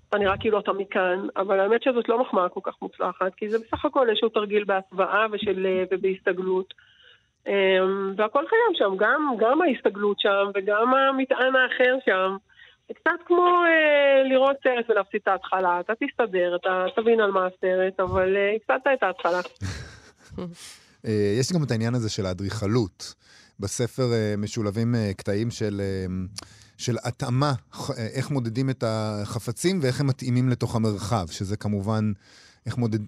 [0.08, 3.58] אתה נראה כאילו אתה מכאן, אבל האמת שזאת לא מחמאה כל כך מוצלחת, כי זה
[3.58, 6.74] בסך הכל איזשהו תרגיל בהסוואה ושל, אה, ובהסתגלות.
[7.48, 7.78] אה,
[8.16, 12.36] והכל קיים שם, גם, גם ההסתגלות שם וגם המטען האחר שם.
[12.88, 15.80] זה קצת כמו אה, לראות סרט ולהפסיד את ההתחלה.
[15.80, 19.40] אתה תסתדר, אתה תבין על מה הסרט, אבל אה, הפסדת את ההתחלה.
[21.06, 23.14] אה, יש גם את העניין הזה של האדריכלות.
[23.60, 26.14] בספר אה, משולבים אה, קטעים של, אה,
[26.78, 27.52] של התאמה,
[28.14, 32.12] איך מודדים את החפצים ואיך הם מתאימים לתוך המרחב, שזה כמובן,
[32.66, 32.98] איך מודד...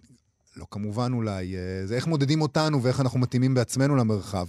[0.56, 1.54] לא כמובן אולי,
[1.84, 4.46] זה איך מודדים אותנו ואיך אנחנו מתאימים בעצמנו למרחב.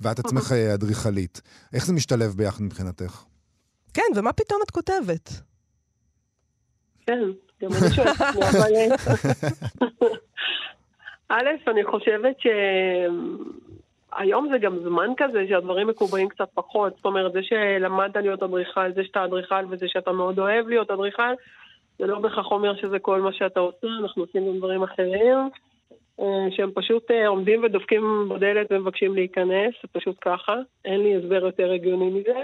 [0.00, 1.40] ואת עצמך אדריכלית.
[1.72, 3.22] איך זה משתלב ביחד מבחינתך?
[3.94, 5.30] כן, ומה פתאום את כותבת?
[7.06, 7.18] כן,
[7.62, 8.74] גם אני שואלת את עצמי, אבל...
[8.74, 8.86] אה,
[11.36, 12.36] א', אני חושבת
[14.16, 16.96] שהיום זה גם זמן כזה שהדברים מקובעים קצת פחות.
[16.96, 21.32] זאת אומרת, זה שלמדת להיות אדריכל, זה שאתה אדריכל וזה שאתה מאוד אוהב להיות אדריכל,
[21.98, 25.36] זה לא בהכרח אומר שזה כל מה שאתה עושה, אנחנו עושים גם דברים אחרים,
[26.20, 31.46] אה, שהם פשוט אה, עומדים ודופקים בדלת ומבקשים להיכנס, זה פשוט ככה, אין לי הסבר
[31.46, 32.42] יותר הגיוני מזה.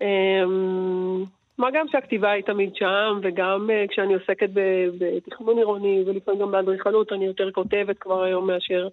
[0.00, 1.24] אמ,
[1.58, 4.50] מה גם שהכתיבה היא תמיד שם, וגם uh, כשאני עוסקת
[4.98, 8.88] בתכנון עירוני, ולפעמים גם באדריכלות, אני יותר כותבת כבר היום מאשר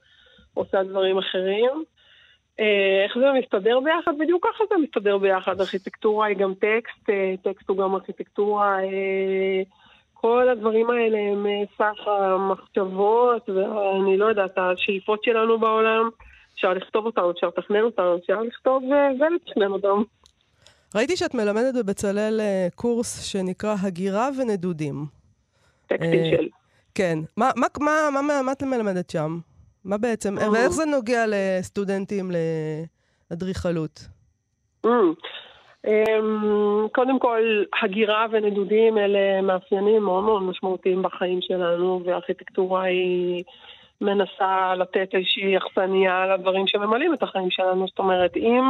[0.53, 1.83] עושה דברים אחרים.
[2.57, 2.63] Uh,
[3.05, 4.11] איך זה מסתדר ביחד?
[4.19, 5.61] בדיוק ככה זה מסתדר ביחד.
[5.61, 8.77] ארכיטקטורה היא גם טקסט, uh, טקסט הוא גם ארכיטקטורה.
[8.79, 9.67] Uh,
[10.13, 11.45] כל הדברים האלה הם
[11.77, 16.09] סך המחשבות, ואני לא יודעת, השאיפות שלנו בעולם.
[16.55, 18.83] אפשר לכתוב אותם, אפשר לתכנן אותם, אפשר לכתוב
[19.19, 20.01] ולתכנן אותם.
[20.95, 25.05] ראיתי שאת מלמדת בבצלאל אה, קורס שנקרא הגירה ונדודים.
[25.87, 26.47] טקסטים אה, של...
[26.95, 27.19] כן.
[27.37, 29.39] מה, מה, מה, מה, מה, מה את מלמדת שם?
[29.85, 30.51] מה בעצם, אה.
[30.51, 32.31] ואיך זה נוגע לסטודנטים
[33.31, 33.99] לאדריכלות?
[34.85, 34.89] Mm.
[35.87, 43.43] אמ, קודם כל, הגירה ונדודים אלה מאפיינים מאוד מאוד משמעותיים בחיים שלנו, והארכיטקטורה היא
[44.01, 47.87] מנסה לתת איזושהי אכסניה לדברים שממלאים את החיים שלנו.
[47.87, 48.63] זאת אומרת, אם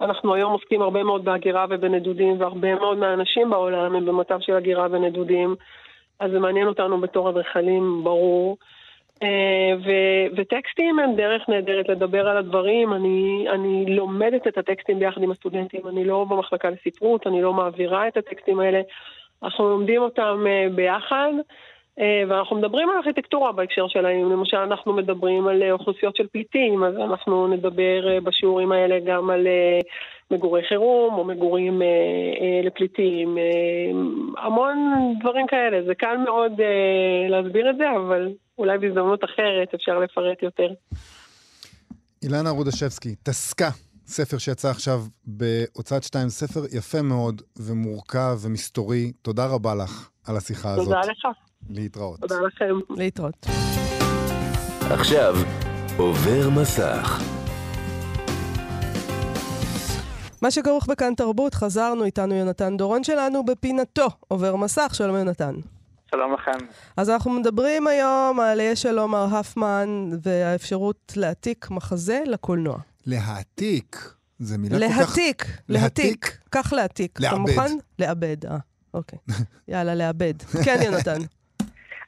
[0.00, 4.86] אנחנו היום עוסקים הרבה מאוד בהגירה ובנדודים, והרבה מאוד מהאנשים בעולם הם במצב של הגירה
[4.90, 5.54] ונדודים,
[6.20, 8.56] אז זה מעניין אותנו בתור אדריכלים, ברור.
[9.22, 12.92] אה, ו- וטקסטים הם דרך נהדרת לדבר על הדברים.
[12.92, 18.08] אני, אני לומדת את הטקסטים ביחד עם הסטודנטים, אני לא במחלקה לספרות, אני לא מעבירה
[18.08, 18.80] את הטקסטים האלה.
[19.42, 21.32] אנחנו לומדים אותם אה, ביחד,
[22.00, 24.32] אה, ואנחנו מדברים על ארכיטקטורה בהקשר שלהם.
[24.32, 29.46] למשל, אנחנו מדברים על אוכלוסיות של פליטים, אז אנחנו נדבר בשיעורים האלה גם על
[30.30, 31.82] מגורי חירום או מגורים
[32.62, 33.38] לפליטים.
[34.38, 34.78] המון
[35.20, 35.82] דברים כאלה.
[35.82, 36.52] זה קל מאוד
[37.28, 38.28] להסביר את זה, אבל
[38.60, 40.68] אולי בהזדמנות אחרת אפשר לפרט יותר.
[42.22, 43.70] אילנה רודשבסקי, טסקה,
[44.06, 49.12] ספר שיצא עכשיו בהוצאת שתיים, ספר יפה מאוד ומורכב ומסתורי.
[49.22, 50.84] תודה רבה לך על השיחה הזאת.
[50.84, 51.26] תודה לך,
[51.70, 52.20] להתראות.
[52.20, 52.74] תודה לכם.
[52.90, 53.46] להתראות.
[54.90, 55.34] עכשיו
[55.98, 57.22] עובר מסך.
[60.42, 64.94] מה שכרוך בכאן תרבות, חזרנו איתנו יונתן דורון שלנו בפינתו עובר מסך.
[64.94, 65.54] שלום יונתן.
[66.10, 66.66] שלום לכם.
[66.96, 69.88] אז אנחנו מדברים היום על יש שלום מר הפמן
[70.22, 72.78] והאפשרות להעתיק מחזה לקולנוע.
[73.06, 73.96] להעתיק,
[74.38, 74.98] זה מילה כל כך...
[74.98, 76.38] להעתיק, להעתיק.
[76.52, 77.10] כך להעתיק.
[77.18, 77.38] אתה לעבד.
[77.38, 77.76] מוכן?
[77.98, 78.56] לעבד, אה,
[78.94, 79.18] אוקיי.
[79.68, 80.34] יאללה, לעבד.
[80.64, 81.20] כן, יונתן.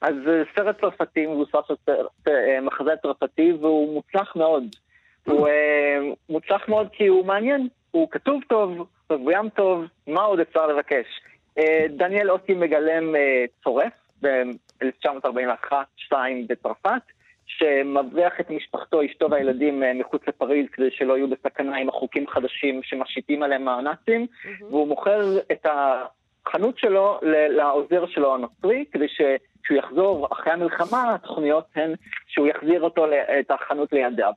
[0.00, 4.64] אז אה, סרט צרפתי מבוסס על אה, מחזה צרפתי והוא מוצלח מאוד.
[5.26, 10.66] הוא אה, מוצלח מאוד כי הוא מעניין, הוא כתוב טוב, מבוים טוב, מה עוד אפשר
[10.66, 11.06] לבקש?
[11.58, 16.14] אה, דניאל אוטי מגלם אה, צורף ב-1941-2
[16.48, 17.02] בצרפת,
[17.46, 22.80] שמבריח את משפחתו, אשתו והילדים אה, מחוץ לפריז כדי שלא יהיו בסכנה עם החוקים חדשים
[22.82, 24.26] שמשיתים עליהם הנאצים,
[24.60, 27.18] והוא מוכר את החנות שלו
[27.56, 31.94] לעוזר שלו הנוצרי, כדי שכשהוא יחזור אחרי המלחמה, התוכניות הן
[32.26, 33.06] שהוא יחזיר אותו,
[33.40, 34.32] את החנות לידיו.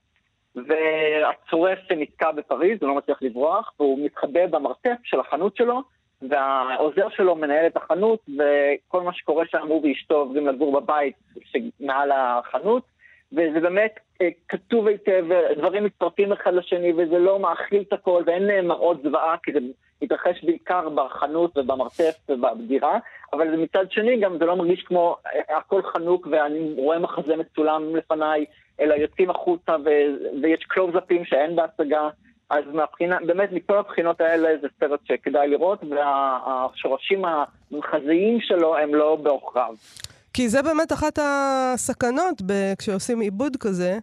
[0.55, 5.81] והצורף נתקע בפריז, הוא לא מצליח לברוח, והוא מתחבא במרתף של החנות שלו,
[6.21, 12.11] והעוזר שלו מנהל את החנות, וכל מה שקורה שם הוא ואשתו עוברים לגור בבית שמעל
[12.11, 12.83] החנות,
[13.31, 15.25] וזה באמת אה, כתוב היטב,
[15.57, 19.59] דברים מצטרפים אחד לשני, וזה לא מאכיל את הכל, ואין מראות זוועה, כי זה
[20.01, 22.99] מתרחש בעיקר בחנות ובמרתף ובדירה,
[23.33, 27.95] אבל מצד שני גם זה לא מרגיש כמו אה, הכל חנוק, ואני רואה מחזה מצולם
[27.95, 28.45] לפניי,
[28.79, 32.09] אלא יוצאים החוצה ו- ויש קלוזאפים שאין בהצגה.
[32.49, 39.15] אז מהבחינה, באמת מכל הבחינות האלה זה סרט שכדאי לראות, והשורשים המחזאיים שלו הם לא
[39.15, 39.73] בעוכריו.
[40.33, 43.97] כי זה באמת אחת הסכנות ב- כשעושים עיבוד כזה,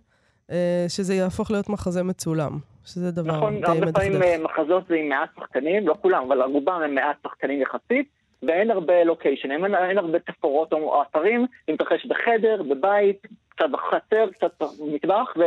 [0.50, 2.50] אה, שזה יהפוך להיות מחזה מצולם.
[2.85, 4.22] שזה דבר נכון, די הרבה פעמים.
[4.22, 8.09] אה, מחזות זה עם מעט שחקנים, לא כולם, אבל רובם הם מעט שחקנים יחסית,
[8.42, 14.26] ואין הרבה לוקיישנים, אין, אין הרבה תפאורות או אתרים, זה מתרחש בחדר, בבית, קצת בחצר,
[14.33, 15.42] קצת במטבח, ו,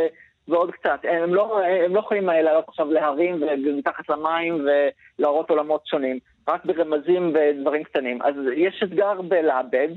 [0.48, 1.00] ועוד קצת.
[1.02, 4.66] הם לא, הם לא יכולים אה, לעלות עכשיו להרים ומתחת למים
[5.18, 8.22] ולהראות עולמות שונים, רק ברמזים ודברים קטנים.
[8.22, 9.88] אז יש אתגר בלעבד.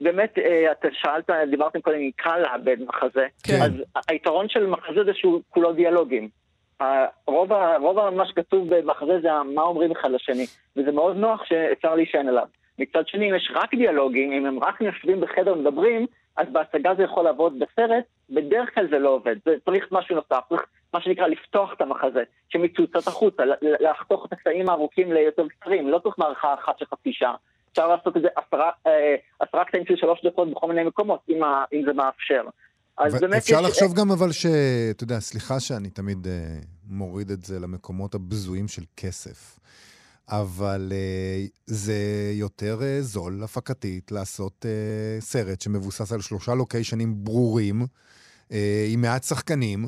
[0.00, 3.26] באמת, אה, אתה שאלת, דיברתם קודם אם קל לעבד מחזה.
[3.42, 3.62] כן.
[3.62, 3.72] אז
[4.08, 6.28] היתרון של מחזה זה שהוא כולו דיאלוגים.
[7.26, 12.28] רוב, רוב מה שכתוב במחזה זה מה אומרים אחד לשני, וזה מאוד נוח שאפשר להישען
[12.28, 12.46] עליו.
[12.78, 17.02] מצד שני, אם יש רק דיאלוגים, אם הם רק יושבים בחדר ומדברים, אז בהצגה זה
[17.02, 19.36] יכול לעבוד בסרט, בדרך כלל זה לא עובד.
[19.44, 20.62] זה צריך משהו נוסף, צריך
[20.94, 23.42] מה שנקרא לפתוח את המחזה, שמצוצות החוצה,
[23.80, 27.34] לחתוך את הקטעים הארוכים ליותר קצרים, לא צריך מערכה אחת של חצי שעה.
[27.72, 31.42] אפשר לעשות את זה עשרה, אה, עשרה קטעים של שלוש דקות בכל מיני מקומות, אם,
[31.44, 32.42] ה, אם זה מאפשר.
[32.98, 34.46] אז באמת אפשר יש- לחשוב גם אבל ש...
[34.90, 36.32] אתה יודע, סליחה שאני תמיד אה,
[36.88, 39.58] מוריד את זה למקומות הבזויים של כסף,
[40.28, 41.92] אבל אה, זה
[42.32, 47.76] יותר אה, זול הפקתית לעשות אה, סרט שמבוסס על שלושה לוקיישנים ברורים,
[48.92, 49.78] עם מעט שחקנים,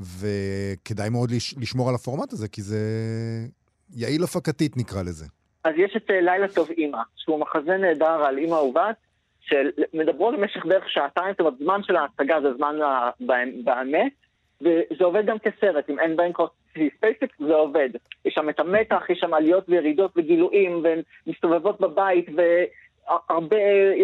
[0.00, 1.54] וכדאי מאוד לש...
[1.58, 2.78] לשמור על הפורמט הזה, כי זה
[3.94, 5.24] יעיל הפקתית נקרא לזה.
[5.64, 8.96] אז יש את לילה טוב אימא, שהוא מחזה נהדר על אימא ובת,
[9.40, 12.76] שמדברות במשך בערך שעתיים, זאת אומרת, זמן של ההצגה זה זמן
[13.64, 14.12] באמת,
[14.60, 16.32] וזה עובד גם כסרט, אם אין בהם
[16.96, 17.88] ספייסק זה עובד.
[18.24, 23.56] יש שם את המתח, יש שם עליות וירידות וגילויים, והן מסתובבות בבית, והרבה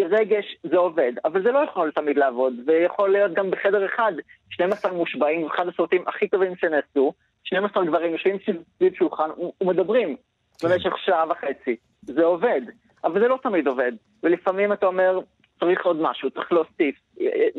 [0.09, 1.13] רגש, זה עובד.
[1.25, 4.13] אבל זה לא יכול תמיד לעבוד, ויכול להיות גם בחדר אחד,
[4.49, 8.37] 12 מושבעים, אחד הסרטים הכי טובים שנעשו, 12 גברים יושבים
[8.77, 9.29] סביב שולחן
[9.61, 10.15] ומדברים.
[10.63, 11.75] במשך שעה וחצי.
[12.01, 12.61] זה עובד,
[13.03, 13.91] אבל זה לא תמיד עובד.
[14.23, 15.19] ולפעמים אתה אומר,
[15.59, 16.95] צריך עוד משהו, צריך להוסיף.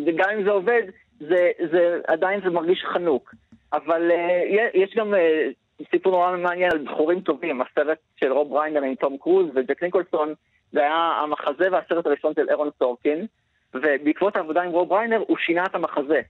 [0.07, 0.83] וגם אם זה עובד,
[1.21, 3.35] זה, זה, עדיין זה מרגיש חנוק.
[3.77, 8.83] אבל uh, יש גם uh, סיפור נורא מעניין על בחורים טובים, הסרט של רוב ריינר
[8.83, 10.35] עם תום קרוז וג'ק ניקולסון,
[10.73, 13.27] זה היה המחזה והסרט הראשון של אירון סורקין,
[13.75, 16.21] ובעקבות העבודה עם רוב ריינר הוא שינה את המחזה.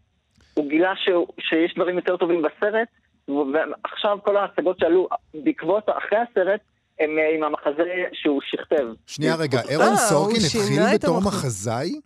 [0.55, 2.89] הוא גילה שהוא, שיש דברים יותר טובים בסרט,
[3.29, 6.61] ועכשיו כל ההצגות שעלו בעקבות, אחרי הסרט,
[7.01, 8.87] הם אה, עם המחזה שהוא שכתב.
[9.07, 11.29] שנייה רגע, אה, אירון סורקין התחיל בתור המחזה.
[11.29, 12.01] מחזאי?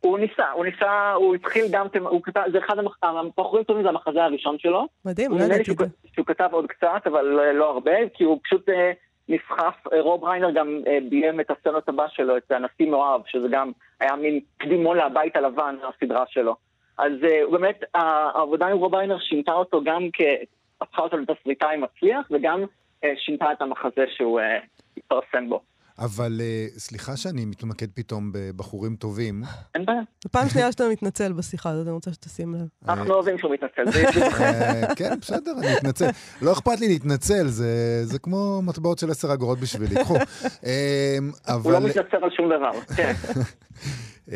[0.00, 3.88] הוא ניסה, הוא ניסה, הוא התחיל גם, הוא כתב, זה אחד המח- הבחורים טובים זה
[3.88, 4.86] המחזה הראשון שלו.
[5.04, 5.86] מדהים, לא ידעתי שהוא, את זה.
[6.14, 8.92] שהוא כתב עוד קצת, אבל לא, לא הרבה, כי הוא פשוט אה,
[9.28, 13.48] נסחף, אה, רוב ריינר גם אה, ביים את הסצנות הבא שלו, את הנשיא מאוהב, שזה
[13.50, 16.56] גם היה מין קדימון לבית הלבן, הסדרה שלו.
[16.98, 20.20] אז אה, באמת, העבודה עם רוב ריינר שינתה אותו גם כ...
[20.80, 22.64] הפכה אותו לתסריטאי מצליח, וגם
[23.04, 24.58] אה, שינתה את המחזה שהוא אה,
[24.96, 25.60] התפרסם בו.
[26.00, 29.42] אבל אה, סליחה שאני מתמקד פתאום בבחורים טובים.
[29.74, 32.68] אין בעיה, פעם שנייה שאתה מתנצל בשיחה הזאת, אני רוצה שתשים לב.
[32.88, 33.98] אנחנו אוהבים שהוא מתנצל.
[34.40, 36.08] אה, כן, בסדר, אני מתנצל.
[36.42, 40.16] לא אכפת לי להתנצל, זה זה כמו מטבעות של עשר אגורות בשבילי, קחו.
[40.64, 41.18] אה,
[41.64, 41.80] הוא לא.
[41.80, 43.12] מתנצל על שום דבר, כן.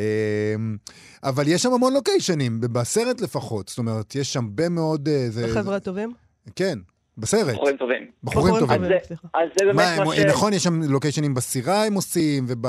[1.22, 3.68] אבל יש שם המון לוקיישנים, בסרט לפחות.
[3.68, 5.08] זאת אומרת, יש שם הרבה מאוד...
[5.44, 6.12] החבר'ה הטובים?
[6.56, 6.78] כן,
[7.18, 7.54] בסרט.
[7.54, 8.06] בחורים טובים.
[8.24, 8.82] בחורים טובים.
[8.84, 8.90] אז.
[9.34, 10.18] אז זה באמת מה, מה ש...
[10.18, 12.66] נכון, יש שם לוקיישנים בסירה הם עושים, וב...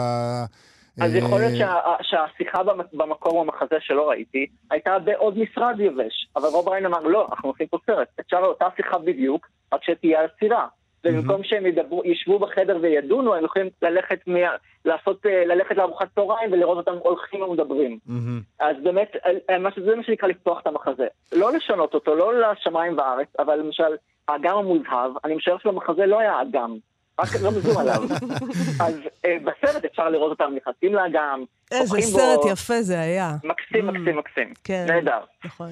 [1.01, 1.67] אז יכול להיות אה,
[2.01, 6.27] שה- שהשיחה במ- במקור במחזה שלא ראיתי, הייתה בעוד משרד יבש.
[6.35, 8.07] אבל רוב ריין אמר, לא, אנחנו עושים פה סרט.
[8.19, 10.67] אפשר אותה שיחה בדיוק, רק שתהיה על סירה.
[11.05, 14.39] ובמקום שהם ידברו, ישבו בחדר וידונו, הם יכולים ללכת, מה,
[14.85, 17.99] לעשות, אה, ללכת לארוחת צהריים ולראות אותם הולכים ומדברים.
[18.05, 18.41] מהמם.
[18.59, 19.15] אז באמת,
[19.49, 21.07] אה, מה שזה מה שנקרא לפתוח את המחזה.
[21.33, 23.95] לא לשנות אותו, לא לשמיים וארץ, אבל למשל,
[24.27, 26.75] האגם המוזהב, אני משער שבמחזה לא היה אגם,
[27.19, 28.01] רק רמזו עליו.
[28.85, 32.01] אז אה, בסרט אפשר לראות אותם נכנסים לאגם, איזה.
[32.01, 33.31] סרט יפה זה היה.
[33.43, 33.91] מקסים, Mm.
[33.91, 34.53] מקסים, מקסים.
[34.63, 34.85] כן.
[34.87, 35.19] נהדר.
[35.45, 35.69] נכון.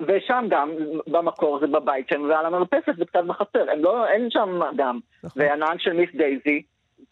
[0.00, 0.70] ושם גם,
[1.06, 4.98] במקור זה בבית שלהם, ועל המרפסת זה קצת בחצר, הם לא, אין שם אגם.
[5.24, 5.42] נכון.
[5.42, 6.62] והנהג של מיס דייזי,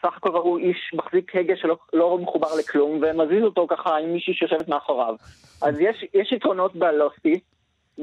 [0.02, 4.34] סך הכל הוא איש מחזיק הגה שלא לא מחובר לכלום, ומזיז אותו ככה עם מישהי
[4.34, 5.14] שיושבת מאחוריו.
[5.62, 7.40] אז יש, יש יתרונות בלוסי,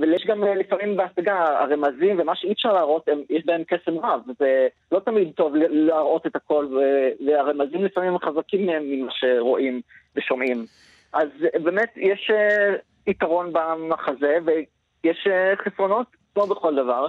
[0.02, 4.22] ויש גם אה, לפעמים בהשגה, הרמזים ומה שאי אפשר להראות, הם, יש בהם קסם רב,
[4.28, 6.80] וזה לא תמיד טוב להראות את הכל,
[7.28, 9.82] והרמזים לפעמים חזקים מהם ממה שרואים
[10.16, 10.66] ושומעים.
[11.14, 12.76] אז אה, באמת יש אה,
[13.08, 15.28] יתרון במחזה, ויש
[15.66, 17.08] חסרונות, כמו בכל דבר.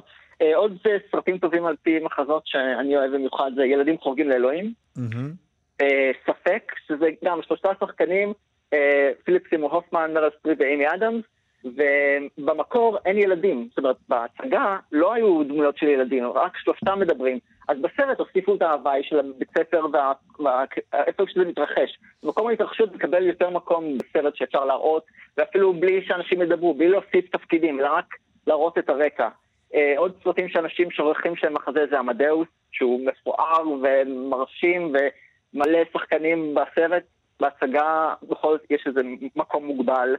[0.55, 0.79] עוד
[1.11, 4.73] סרטים טובים על פי מחזות שאני אוהב במיוחד זה ילדים חורגים לאלוהים.
[5.81, 8.33] אה, ספק, שזה גם שלושה שחקנים,
[9.25, 11.25] פיליפ סימור הופמן, מרל סטריט ואימי אדמס,
[11.77, 13.69] ובמקור אין ילדים.
[13.69, 17.39] זאת אומרת, בהצגה לא היו דמויות של ילדים, רק שלושתם מדברים.
[17.69, 19.87] אז בסרט הוסיפו את ההוואי של הבית ספר
[20.41, 21.99] ואיפה שזה מתרחש.
[22.23, 25.05] מקום ההתרחשות מקבל יותר מקום בסרט שאפשר להראות,
[25.37, 28.15] ואפילו בלי שאנשים ידברו, בלי להוסיף תפקידים, אלא רק
[28.47, 29.29] להראות את הרקע.
[29.75, 37.03] אה, עוד סרטים שאנשים שוכחים שהם מחזה זה עמדאוס, שהוא מפואר ומרשים ומלא שחקנים בסרט,
[37.41, 39.01] בהצגה בכל זאת יש איזה
[39.37, 40.17] מקום מוגבל.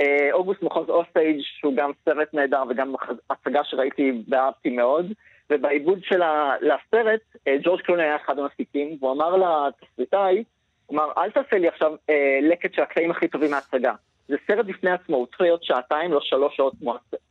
[0.00, 2.94] אה, אוגוסט מחוז אוסטייג' שהוא גם סרט נהדר וגם
[3.30, 5.12] הצגה שראיתי ואהבתי מאוד.
[5.50, 10.44] ובעיבוד של הסרט, אה, ג'ורג' קלוני היה אחד המפיקים, והוא אמר לתסריטאי,
[10.92, 13.92] אמר, אל תעשה לי עכשיו אה, לקט של הקטעים הכי טובים מההצגה.
[14.28, 16.74] זה סרט בפני עצמו, הוא צריך להיות שעתיים, לא שלוש שעות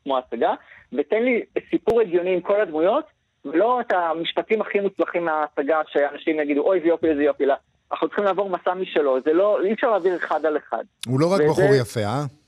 [0.03, 0.53] כמו ההצגה,
[0.93, 3.05] ותן לי סיפור הגיוני עם כל הדמויות,
[3.45, 7.43] ולא את המשפטים הכי מוצלחים מההצגה, שאנשים יגידו, אוי, זה יופי, איזה יופי,
[7.91, 10.83] אנחנו צריכים לעבור מסע משלו, זה לא, אי אפשר להעביר אחד על אחד.
[11.07, 11.49] הוא לא רק וזה...
[11.49, 12.38] בחור יפה, אה?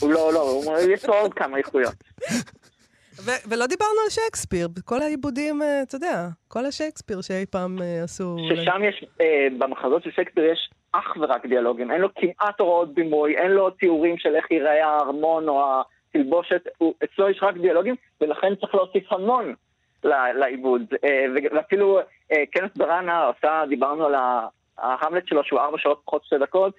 [0.00, 1.94] הוא לא, לא, הוא, יש לו עוד כמה איכויות.
[3.24, 8.02] ו- ולא דיברנו על שייקספיר, כל העיבודים, אה, אתה יודע, כל השייקספיר שאי פעם אה,
[8.04, 8.36] עשו...
[8.48, 13.36] ששם יש, אה, במחזות של שייקספיר יש אך ורק דיאלוגים, אין לו כמעט הוראות בימוי,
[13.36, 16.62] אין לו תיאורים של איך ייראה הארמון או התלבושת,
[17.04, 19.54] אצלו יש רק דיאלוגים, ולכן צריך להוסיף המון
[20.34, 20.82] לעיבוד.
[21.04, 21.98] אה, ואפילו
[22.32, 24.14] אה, כנס בראנה עושה, דיברנו על
[24.78, 26.74] ההמלט שלו שהוא ארבע שעות פחות שתי דקות,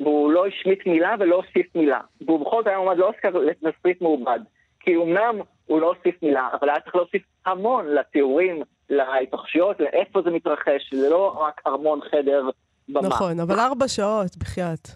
[0.00, 2.00] והוא לא השמיט מילה ולא הוסיף מילה.
[2.26, 4.40] והוא בכל זאת היה עומד לאוסקר לתסריט מעובד.
[4.80, 10.30] כי אמנם הוא לא הוסיף מילה, אבל היה צריך להוסיף המון לתיאורים, להתרחשויות, לאיפה זה
[10.30, 12.48] מתרחש, זה לא רק ארמון חדר
[12.88, 13.08] במה.
[13.08, 14.88] נכון, אבל ארבע שעות, בחייאת.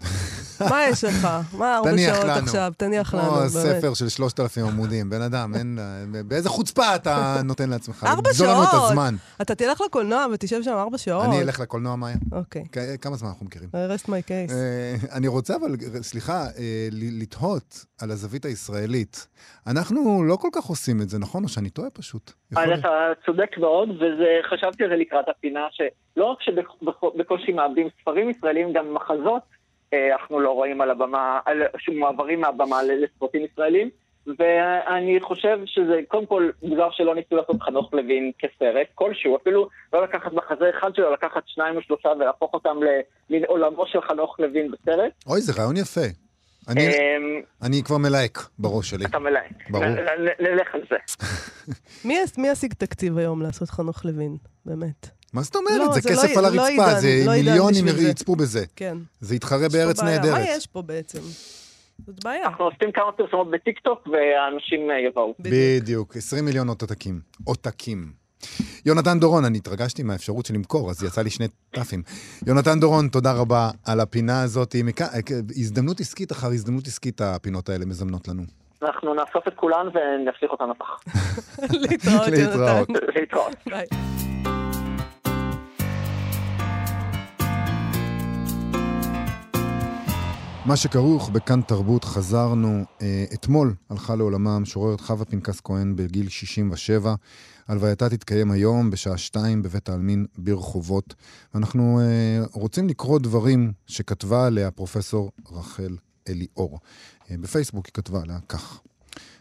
[0.69, 1.27] מה יש לך?
[1.53, 2.45] מה ארבע שעות לנו.
[2.45, 2.73] עכשיו?
[2.77, 3.51] תניח לנו, באמת.
[3.51, 5.09] כמו ספר של שלושת אלפים עמודים.
[5.09, 5.79] בן אדם, אין...
[6.25, 8.03] באיזה חוצפה אתה נותן לעצמך?
[8.03, 8.49] ארבע שעות!
[8.49, 9.15] לנו את הזמן.
[9.41, 11.25] אתה תלך לקולנוע ותשב שם ארבע שעות.
[11.25, 12.15] אני אלך לקולנוע, מאיה.
[12.31, 12.63] אוקיי.
[13.01, 13.69] כמה זמן אנחנו מכירים?
[13.73, 14.53] rest my case.
[14.53, 19.27] אה, אני רוצה אבל, סליחה, אה, לתהות על הזווית הישראלית.
[19.67, 21.43] אנחנו לא כל כך עושים את זה, נכון?
[21.43, 22.31] או שאני טועה פשוט?
[22.53, 22.89] אתה
[23.25, 29.41] צודק מאוד, וחשבתי על זה לקראת הפינה, שלא רק שבקושי מאבדים ספרים ישראלים, גם מחזות
[29.41, 29.58] אה,
[29.93, 31.39] אנחנו לא רואים על הבמה,
[31.77, 33.89] שמועברים מהבמה לספורטים ישראלים.
[34.39, 40.03] ואני חושב שזה קודם כל דבר שלא ניסו לעשות חנוך לוין כסרט כלשהו, אפילו לא
[40.03, 42.77] לקחת מחזה אחד שלו, לקחת שניים או שלושה ולהפוך אותם
[43.29, 45.11] לעולמו של חנוך לוין בסרט.
[45.27, 46.01] אוי, זה רעיון יפה.
[46.69, 49.05] אני, אמ, אני כבר מלהק בראש שלי.
[49.05, 49.69] אתה מלהק.
[49.69, 49.85] ברור.
[50.39, 50.97] נלך על זה.
[52.37, 55.18] מי השיג תקציב היום לעשות חנוך לוין, באמת?
[55.33, 55.77] מה זאת אומרת?
[55.77, 58.65] לא, זה, זה כסף לא, על לא הרצפה, לא זה לא מיליונים יצפו בזה.
[58.75, 58.97] כן.
[59.21, 60.33] זה יתחרה בארץ נהדרת.
[60.33, 61.19] מה יש פה בעצם?
[62.07, 62.45] זאת בעיה.
[62.45, 65.33] אנחנו עושים כמה פרסומות בטיקטוק והאנשים אה, יבואו.
[65.39, 67.19] בדיוק, 20 מיליון עותקים.
[67.43, 68.11] עותקים.
[68.85, 72.03] יונתן דורון, אני התרגשתי מהאפשרות של למכור, אז יצא לי שני טאפים.
[72.47, 74.75] יונתן דורון, תודה רבה על הפינה הזאת.
[75.57, 78.43] הזדמנות עסקית אחר הזדמנות עסקית הפינות האלה מזמנות לנו.
[78.81, 80.99] אנחנו נאסוף את כולן ונפסיך אותן לפח.
[81.89, 82.93] להתראות, יונתן.
[83.15, 83.55] להתראות.
[90.69, 92.83] מה שכרוך בכאן תרבות, חזרנו.
[93.01, 97.15] אה, אתמול הלכה לעולמה המשוררת חווה פנקס כהן בגיל 67.
[97.67, 101.15] הלווייתה תתקיים היום בשעה שתיים בבית העלמין ברחובות.
[101.53, 105.95] ואנחנו אה, רוצים לקרוא דברים שכתבה עליה פרופסור רחל
[106.29, 106.79] אליאור.
[107.31, 108.79] אה, בפייסבוק היא כתבה עליה כך: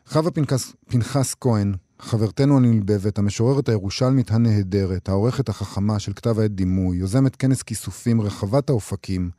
[0.06, 6.96] חווה פנקס, פנחס כהן, חברתנו הנלבבת, המשוררת הירושלמית הנהדרת, העורכת החכמה של כתב העת דימוי,
[6.96, 9.30] יוזמת כנס כיסופים רחבת האופקים,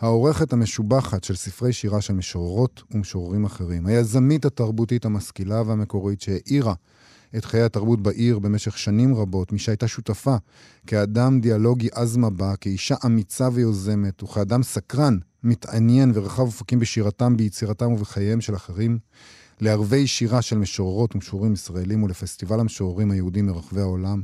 [0.00, 6.74] העורכת המשובחת של ספרי שירה של משוררות ומשוררים אחרים, היזמית התרבותית המשכילה והמקורית שהאירה
[7.36, 10.36] את חיי התרבות בעיר במשך שנים רבות, מי שהייתה שותפה
[10.86, 18.40] כאדם דיאלוגי עז מבע, כאישה אמיצה ויוזמת, וכאדם סקרן, מתעניין ורחב אופקים בשירתם, ביצירתם ובחייהם
[18.40, 18.98] של אחרים,
[19.60, 24.22] לערבי שירה של משוררות ומשוררים ישראלים ולפסטיבל המשוררים היהודים מרחבי העולם,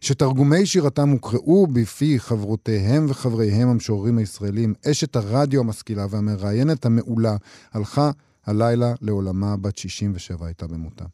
[0.00, 4.74] שתרגומי שירתם הוקראו בפי חברותיהם וחבריהם המשוררים הישראלים.
[4.90, 7.36] אשת הרדיו המשכילה והמראיינת המעולה
[7.72, 8.10] הלכה
[8.46, 11.04] הלילה לעולמה, בת 67 הייתה במותה.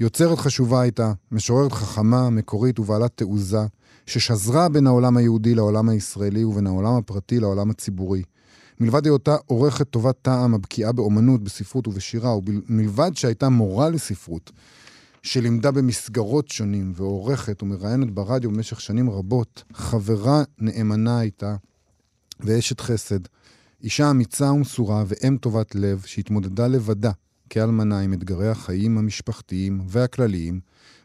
[0.00, 3.66] יוצרת חשובה הייתה, משוררת חכמה, מקורית ובעלת תעוזה,
[4.06, 8.22] ששזרה בין העולם היהודי לעולם הישראלי ובין העולם הפרטי לעולם הציבורי.
[8.80, 14.52] מלבד היותה עורכת טובת טעם הבקיאה באומנות, בספרות ובשירה, ומלבד שהייתה מורה לספרות,
[15.22, 21.56] שלימדה במסגרות שונים ועורכת ומראיינת ברדיו במשך שנים רבות, חברה נאמנה הייתה
[22.40, 23.20] ואשת חסד,
[23.82, 27.10] אישה אמיצה ומסורה ואם טובת לב שהתמודדה לבדה
[27.50, 30.60] כאלמנה עם אתגרי החיים המשפחתיים והכלליים,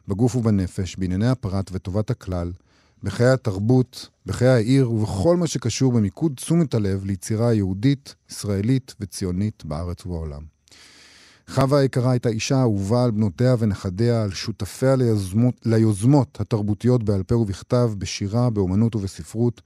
[0.08, 2.52] בגוף ובנפש, בענייני הפרט וטובת הכלל,
[3.04, 10.06] בחיי התרבות, בחיי העיר ובכל מה שקשור במיקוד תשומת הלב ליצירה יהודית, ישראלית וציונית בארץ
[10.06, 10.57] ובעולם.
[11.50, 17.36] חווה היקרה הייתה אישה אהובה על בנותיה ונכדיה, על שותפיה ליוזמות, ליוזמות התרבותיות בעל פה
[17.36, 19.62] ובכתב, בשירה, באומנות ובספרות,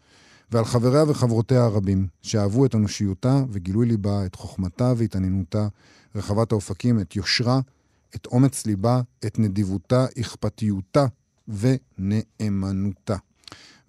[0.51, 5.67] ועל חבריה וחברותיה הרבים, שאהבו את אנושיותה וגילוי ליבה, את חוכמתה והתעניינותה,
[6.15, 7.59] רחבת האופקים, את יושרה,
[8.15, 11.05] את אומץ ליבה, את נדיבותה, אכפתיותה
[11.47, 13.15] ונאמנותה.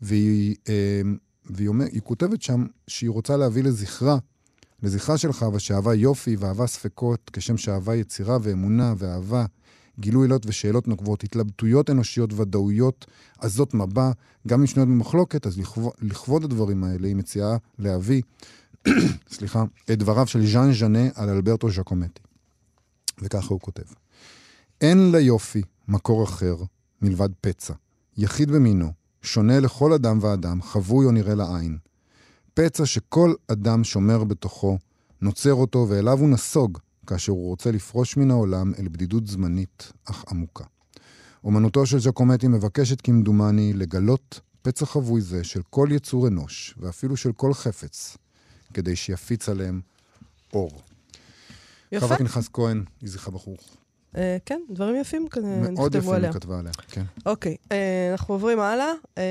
[0.03, 1.01] והיא, אה,
[1.45, 4.19] והיא אומר, היא כותבת שם שהיא רוצה להביא לזכרה,
[4.83, 9.45] לזכרה של חווה, שאהבה יופי ואהבה ספקות, כשם שאהבה יצירה ואמונה ואהבה,
[9.99, 13.07] גילוי עילות ושאלות נוקבות, התלבטויות אנושיות, ודאויות,
[13.39, 14.11] עזות מבע,
[14.49, 18.23] גם אם שנויות במחלוקת, אז לכבוד, לכבוד הדברים האלה היא מציעה להביא,
[19.35, 22.21] סליחה, את דבריו של ז'אן ז'נה על אלברטו ז'קומטי.
[23.23, 23.83] וככה הוא כותב:
[24.81, 26.57] אין ליופי מקור אחר
[27.03, 27.75] מלבד פצע,
[28.17, 31.79] יחיד במינו, שונה לכל אדם ואדם, חבוי או נראה לעין.
[32.55, 34.79] פצע שכל אדם שומר בתוכו,
[35.21, 40.25] נוצר אותו ואליו הוא נסוג, כאשר הוא רוצה לפרוש מן העולם אל בדידות זמנית אך
[40.31, 40.65] עמוקה.
[41.45, 47.33] אומנותו של ז'קומטי מבקשת כמדומני לגלות פצע חבוי זה של כל יצור אנוש, ואפילו של
[47.33, 48.17] כל חפץ,
[48.75, 49.81] כדי שיפיץ עליהם
[50.53, 50.83] אור.
[51.93, 52.07] יפה.
[52.07, 53.77] חווה פנחס כהן, יהי זכרה ברוך.
[54.17, 56.31] אה, כן, דברים יפים מאוד נכתבו יפים עליה.
[56.31, 57.03] היא כתבה עליה, כן.
[57.27, 58.93] אוקיי, אה, אנחנו עוברים הלאה.
[59.19, 59.23] אה,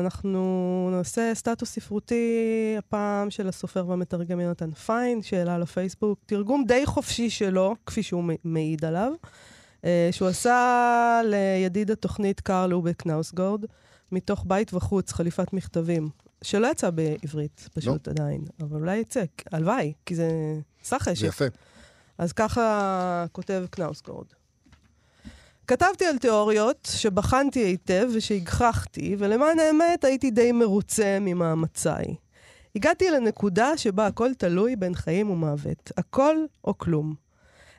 [0.00, 6.18] אנחנו נעשה סטטוס ספרותי הפעם של הסופר והמתרגם יונתן פיין, שאלה לפייסבוק.
[6.26, 9.12] תרגום די חופשי שלו, כפי שהוא מעיד עליו,
[9.84, 13.64] אה, שהוא עשה לידיד התוכנית קרל אובק נאוסגורד,
[14.12, 16.08] מתוך בית וחוץ, חליפת מכתבים,
[16.42, 20.28] שלא יצא בעברית, פשוט עדיין, אבל אולי יצא, הלוואי, כי זה
[20.84, 21.26] סך זה.
[21.26, 21.44] יפה.
[22.18, 24.26] אז ככה כותב קנאוסגורד.
[25.66, 32.14] כתבתי על תיאוריות שבחנתי היטב ושהגחכתי, ולמען האמת הייתי די מרוצה ממאמציי.
[32.76, 35.92] הגעתי לנקודה שבה הכל תלוי בין חיים ומוות.
[35.96, 37.14] הכל או כלום.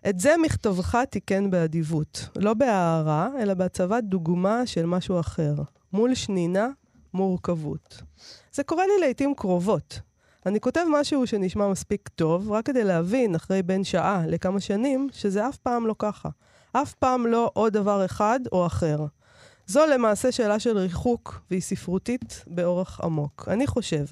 [0.10, 2.30] את זה מכתבך תיקן באדיבות.
[2.36, 5.56] לא בהערה, אלא בהצבת דוגמה של משהו אחר.
[5.94, 6.68] מול שנינה,
[7.14, 8.02] מורכבות.
[8.54, 10.00] זה קורה לי לעיתים קרובות.
[10.48, 15.50] אני כותב משהו שנשמע מספיק טוב, רק כדי להבין, אחרי בין שעה לכמה שנים, שזה
[15.50, 16.30] אף פעם לא ככה.
[16.72, 19.06] אף פעם לא עוד דבר אחד או אחר.
[19.66, 23.48] זו למעשה שאלה של ריחוק, והיא ספרותית באורח עמוק.
[23.52, 24.06] אני חושב,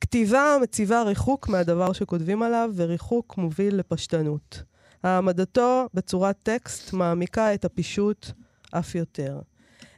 [0.00, 4.62] כתיבה מציבה ריחוק מהדבר שכותבים עליו, וריחוק מוביל לפשטנות.
[5.02, 8.26] העמדתו בצורת טקסט מעמיקה את הפישוט
[8.70, 9.40] אף יותר.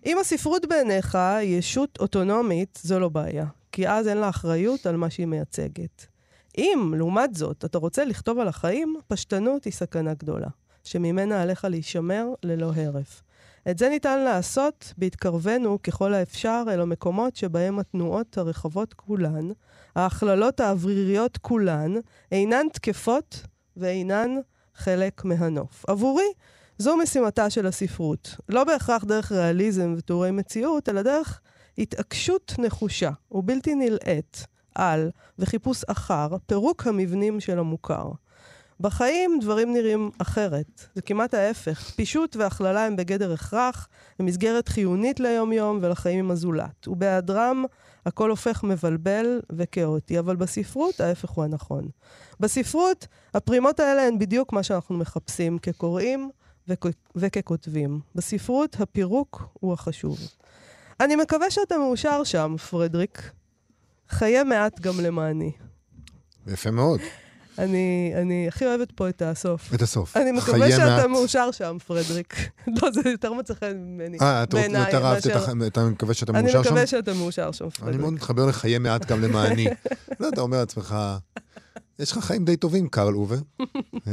[0.06, 3.46] אם הספרות בעיניך היא ישות אוטונומית, זו לא בעיה,
[3.78, 6.06] כי אז אין לה אחריות על מה שהיא מייצגת.
[6.58, 10.48] אם, לעומת זאת, אתה רוצה לכתוב על החיים, פשטנות היא סכנה גדולה,
[10.84, 13.22] שממנה עליך להישמר ללא הרף.
[13.70, 19.48] את זה ניתן לעשות בהתקרבנו ככל האפשר אל המקומות שבהם התנועות הרחבות כולן,
[19.96, 21.94] ההכללות האווריריות כולן,
[22.32, 23.42] אינן תקפות
[23.76, 24.30] ואינן
[24.74, 25.84] חלק מהנוף.
[25.88, 26.32] עבורי,
[26.78, 28.36] זו משימתה של הספרות.
[28.48, 31.40] לא בהכרח דרך ריאליזם ותיאורי מציאות, אלא דרך
[31.78, 38.10] התעקשות נחושה ובלתי נלאית על וחיפוש אחר פירוק המבנים של המוכר.
[38.80, 40.86] בחיים דברים נראים אחרת.
[40.94, 41.90] זה כמעט ההפך.
[41.96, 46.88] פישוט והכללה הם בגדר הכרח, במסגרת חיונית ליום-יום ולחיים עם הזולת.
[46.88, 47.64] ובהיעדרם
[48.06, 51.88] הכל הופך מבלבל וכאוטי, אבל בספרות ההפך הוא הנכון.
[52.40, 56.30] בספרות, הפרימות האלה הן בדיוק מה שאנחנו מחפשים כקוראים
[56.68, 58.00] וכ- וככותבים.
[58.14, 60.18] בספרות, הפירוק הוא החשוב.
[61.00, 63.30] אני מקווה שאתה מאושר שם, פרדריק.
[64.10, 65.52] חיה מעט גם למעני.
[66.46, 67.00] יפה מאוד.
[67.58, 69.74] אני, אני הכי אוהבת פה את הסוף.
[69.74, 70.16] את הסוף.
[70.16, 71.04] אני מקווה שאתה מעט.
[71.06, 72.34] מאושר שם, פרדריק.
[72.82, 74.18] לא, זה יותר מצא חן ממני.
[74.20, 75.32] אה, אתה רוצה- בעיניי, יותר אהבת את.
[75.66, 76.68] אתה מקווה שאתה אני מאושר שם?
[76.68, 78.00] מקווה שאתה מאושר שם, אני פרדריק.
[78.00, 79.66] מאוד מתחבר לחיי מעט גם למעני.
[80.20, 80.96] לא, אתה אומר לעצמך,
[81.98, 83.36] יש לך חיים די טובים, קרל אובה.
[84.06, 84.12] אה,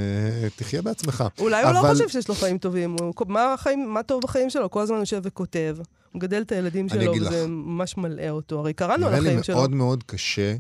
[0.56, 1.24] תחיה בעצמך.
[1.40, 2.96] אולי הוא לא חושב שיש לו חיים טובים.
[3.02, 4.70] הוא- מה, החיים, מה טוב בחיים שלו?
[4.72, 5.78] כל הזמן יושב וכותב.
[5.80, 5.86] הוא
[6.20, 7.48] מגדל את הילדים שלו, וזה.
[7.48, 8.60] ממש מלאה אותו.
[8.60, 9.56] הרי קראנו על נראה לי החיים שלו.
[9.56, 10.56] מאוד מאוד קשה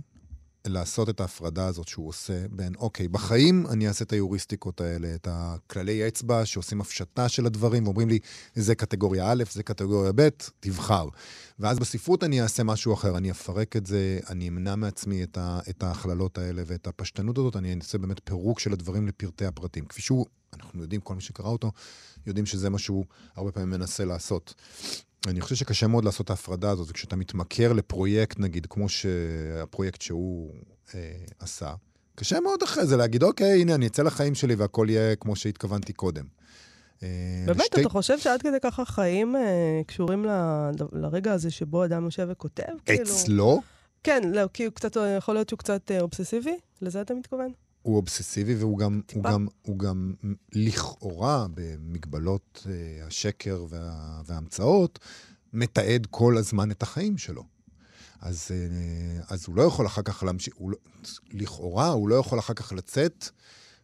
[0.68, 5.28] לעשות את ההפרדה הזאת שהוא עושה בין, אוקיי, בחיים אני אעשה את היוריסטיקות האלה, את
[5.32, 8.20] הכללי אצבע שעושים הפשטה של הדברים, ואומרים לי,
[8.56, 11.08] זה קטגוריה א', זה קטגוריה ב', תבחר.
[11.60, 15.24] ואז בספרות אני אעשה משהו אחר, אני אפרק את זה, אני אמנע מעצמי
[15.70, 19.86] את, ההכללות האלה ואת הפשטנות הזאת, אני אעשה באמת פירוק של הדברים לפרטי הפרטים.
[19.86, 20.26] כפי שהוא,
[20.56, 21.72] אנחנו יודעים, כל מי שקרא אותו,
[22.28, 24.54] יודעים שזה מה שהוא הרבה פעמים מנסה לעשות.
[25.28, 30.52] אני חושב שקשה מאוד לעשות את ההפרדה הזאת, וכשאתה מתמכר לפרויקט, נגיד, כמו שהפרויקט שהוא
[30.96, 31.74] אה, עשה,
[32.16, 35.94] קשה מאוד אחרי זה להגיד, אוקיי, הנה, אני אצא לחיים שלי והכל יהיה כמו שהתכוונתי
[35.94, 36.26] קודם.
[37.04, 37.08] אה,
[37.46, 39.42] באמת, שתי- אתה חושב שעד כדי ככה חיים אה,
[39.88, 42.64] קשורים ל- לרגע הזה שבו אדם יושב וכותב?
[42.86, 43.02] כאילו?
[43.04, 43.62] אצלו?
[44.04, 46.58] כן, לא, כי הוא קצת, יכול להיות שהוא קצת אה, אובססיבי?
[46.82, 47.52] לזה אתה מתכוון?
[47.86, 50.14] הוא אובססיבי, והוא גם, הוא גם, הוא גם
[50.54, 55.00] לכאורה, במגבלות אה, השקר וה, וההמצאות,
[55.54, 57.44] מתעד כל הזמן את החיים שלו.
[58.22, 60.78] אז, אה, אז הוא לא יכול אחר כך להמשיך, הוא לא,
[61.32, 63.30] לכאורה, הוא לא יכול אחר כך לצאת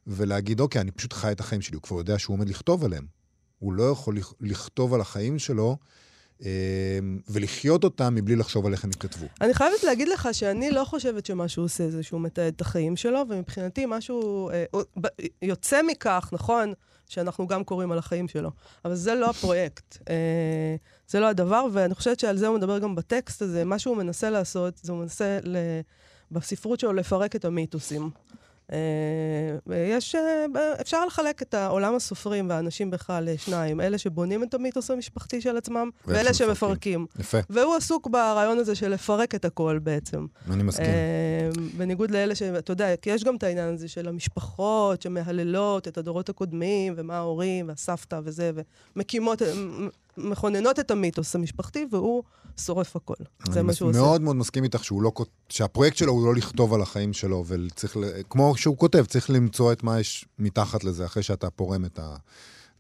[0.07, 1.75] ולהגיד, אוקיי, אני פשוט חי את החיים שלי.
[1.75, 3.05] הוא כבר יודע שהוא עומד לכתוב עליהם.
[3.59, 5.77] הוא לא יכול לכ- לכתוב על החיים שלו
[7.29, 9.25] ולחיות אותם מבלי לחשוב על איך הם ייכתבו.
[9.41, 12.95] אני חייבת להגיד לך שאני לא חושבת שמה שהוא עושה זה שהוא מתעד את החיים
[12.95, 14.63] שלו, ומבחינתי משהו אה,
[15.41, 16.73] יוצא מכך, נכון,
[17.09, 18.51] שאנחנו גם קוראים על החיים שלו,
[18.85, 19.97] אבל זה לא הפרויקט.
[20.09, 20.75] אה,
[21.07, 23.63] זה לא הדבר, ואני חושבת שעל זה הוא מדבר גם בטקסט הזה.
[23.63, 25.39] מה שהוא מנסה לעשות, זה הוא מנסה.
[26.31, 28.09] בספרות שלו לפרק את המיתוסים.
[28.71, 28.77] אה,
[29.75, 30.45] יש, אה,
[30.81, 35.89] אפשר לחלק את עולם הסופרים והאנשים בכלל לשניים, אלה שבונים את המיתוס המשפחתי של עצמם,
[36.05, 37.05] ואלה שמפרקים.
[37.19, 40.25] יפה, והוא עסוק ברעיון הזה של לפרק את הכל בעצם.
[40.49, 40.85] אני מסכים.
[40.85, 42.41] אה, בניגוד לאלה ש...
[42.41, 47.17] אתה יודע, כי יש גם את העניין הזה של המשפחות שמהללות את הדורות הקודמים, ומה
[47.17, 48.51] ההורים, והסבתא וזה,
[48.95, 49.41] ומקימות,
[50.23, 52.23] מכוננות את המיתוס המשפחתי, והוא
[52.57, 53.13] שורף הכל.
[53.51, 53.99] זה אני מה שהוא עושה.
[53.99, 55.11] מאוד מאוד מסכים איתך שהוא לא,
[55.49, 57.97] שהפרויקט שלו הוא לא לכתוב על החיים שלו, וצריך,
[58.29, 61.99] כמו שהוא כותב, צריך למצוא את מה יש מתחת לזה, אחרי שאתה פורם את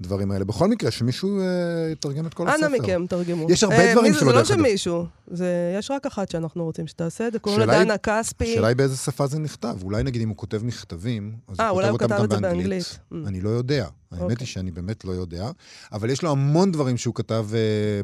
[0.01, 0.45] הדברים האלה.
[0.45, 1.45] בכל מקרה, שמישהו אה,
[1.91, 2.65] יתרגם את כל הספר.
[2.67, 3.47] אנא מכם, תרגמו.
[3.51, 4.59] יש הרבה אה, דברים זה לא דרך אגב.
[4.59, 7.97] שמישהו, זה- יש רק אחת שאנחנו רוצים שתעשה את זה, קוראים לה השאלה היא- דנה
[7.97, 8.51] כספי.
[8.51, 9.77] השאלה היא באיזה שפה זה נכתב.
[9.83, 12.83] אולי נגיד אם הוא כותב מכתבים, אז אה, הוא כותב אותם גם באנגלית.
[13.13, 13.15] Mm.
[13.25, 13.87] אני לא יודע.
[14.11, 14.35] האמת אוקיי.
[14.39, 15.49] היא שאני באמת לא יודע.
[15.91, 17.45] אבל יש לו המון דברים שהוא כתב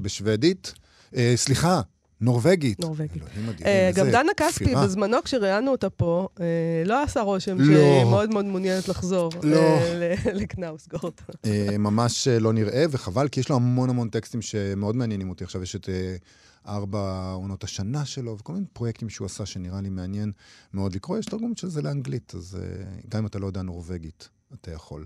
[0.02, 0.74] בשוודית.
[1.36, 1.82] סליחה,
[2.22, 2.80] נורבגית.
[2.80, 3.24] נורבגית.
[3.66, 4.76] אה, גם דנה כספי.
[4.76, 6.46] בזמנו כשראיינו אותה פה, אה,
[6.86, 7.66] לא עשה רושם לא.
[7.66, 9.58] שהיא מאוד מאוד מעוניינת לחזור לא.
[9.58, 11.22] אה, לקנאוסגורט.
[11.80, 15.44] ממש לא נראה, וחבל, כי יש לו המון המון טקסטים שמאוד מעניינים אותי.
[15.44, 15.90] עכשיו יש את
[16.68, 20.32] ארבע עונות השנה שלו, וכל מיני פרויקטים שהוא עשה שנראה לי מעניין
[20.74, 21.18] מאוד לקרוא.
[21.18, 22.58] יש תרגום של זה לאנגלית, אז
[23.10, 25.06] גם אם אתה לא יודע נורבגית, אתה יכול.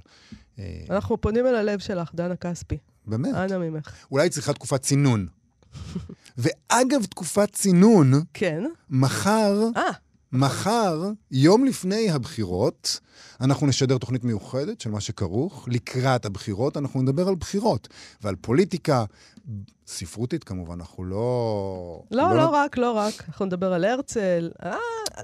[0.90, 2.78] אנחנו פונים אל הלב שלך, דנה כספי.
[3.08, 3.36] באמת.
[3.36, 3.96] אנא ממך.
[4.12, 5.28] אולי צריכה תקופת צינון.
[6.38, 8.64] ואגב, תקופת צינון, כן?
[8.90, 9.92] מחר, אה,
[10.32, 13.00] מחר, יום לפני הבחירות,
[13.42, 15.68] אנחנו נשדר תוכנית מיוחדת של מה שכרוך.
[15.72, 17.88] לקראת הבחירות אנחנו נדבר על בחירות
[18.22, 19.06] ועל פוליטיקה.
[19.96, 22.02] ספרותית כמובן, אנחנו לא...
[22.12, 23.14] לא, לא רק, לא רק.
[23.28, 24.50] אנחנו נדבר על הרצל.
[24.66, 24.76] אה,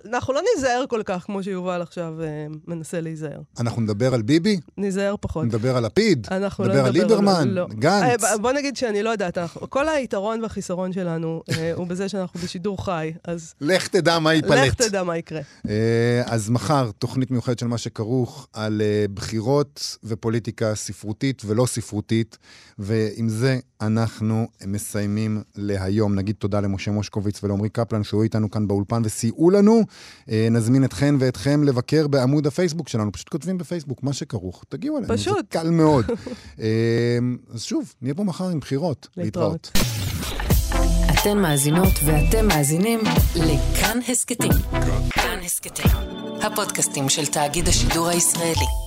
[0.06, 2.28] אנחנו לא ניזהר כל כך כמו שיובל עכשיו אה,
[2.68, 3.40] מנסה להיזהר.
[3.60, 5.46] אנחנו נדבר על ביבי, ניזהר פחות.
[5.46, 7.68] נדבר על לפיד, אנחנו לא נדבר על ליברמן, לא.
[7.68, 8.24] גנץ.
[8.24, 12.40] אה, בוא נגיד שאני לא יודעת, אנחנו- כל היתרון והחיסרון שלנו אה, הוא בזה שאנחנו
[12.40, 14.68] בשידור חי, אז לך תדע מה ייפלט.
[14.68, 15.42] לך תדע מה יקרה.
[15.70, 15.74] אה,
[16.26, 22.38] אז מחר, תוכנית מיוחדת של מה שכרוך על אה, בחירות ופוליטיקה ספרותית ולא ספרותית,
[22.80, 26.16] ועם זה אנחנו מסיימים להיום.
[26.16, 29.82] נגיד תודה למשה מושקוביץ ולעמרי קפלן שהיו איתנו כאן באולפן וסייעו לנו.
[30.30, 33.12] אה, נזמין אתכן ואתכם לבקר בעמוד הפייסבוק שלנו.
[33.12, 35.36] פשוט כותבים בפייסבוק מה שכרוך, תגיעו אלינו, פשוט.
[35.36, 36.06] זה קל מאוד.
[36.62, 37.18] אה,
[37.54, 39.08] אז שוב, נהיה פה מחר עם בחירות.
[39.18, 39.72] להתראות.
[41.14, 43.00] אתן מאזינות ואתם מאזינים
[43.36, 44.52] לכאן הסכתים.
[45.10, 45.92] כאן הסכתים,
[46.42, 48.87] הפודקאסטים של תאגיד השידור הישראלי.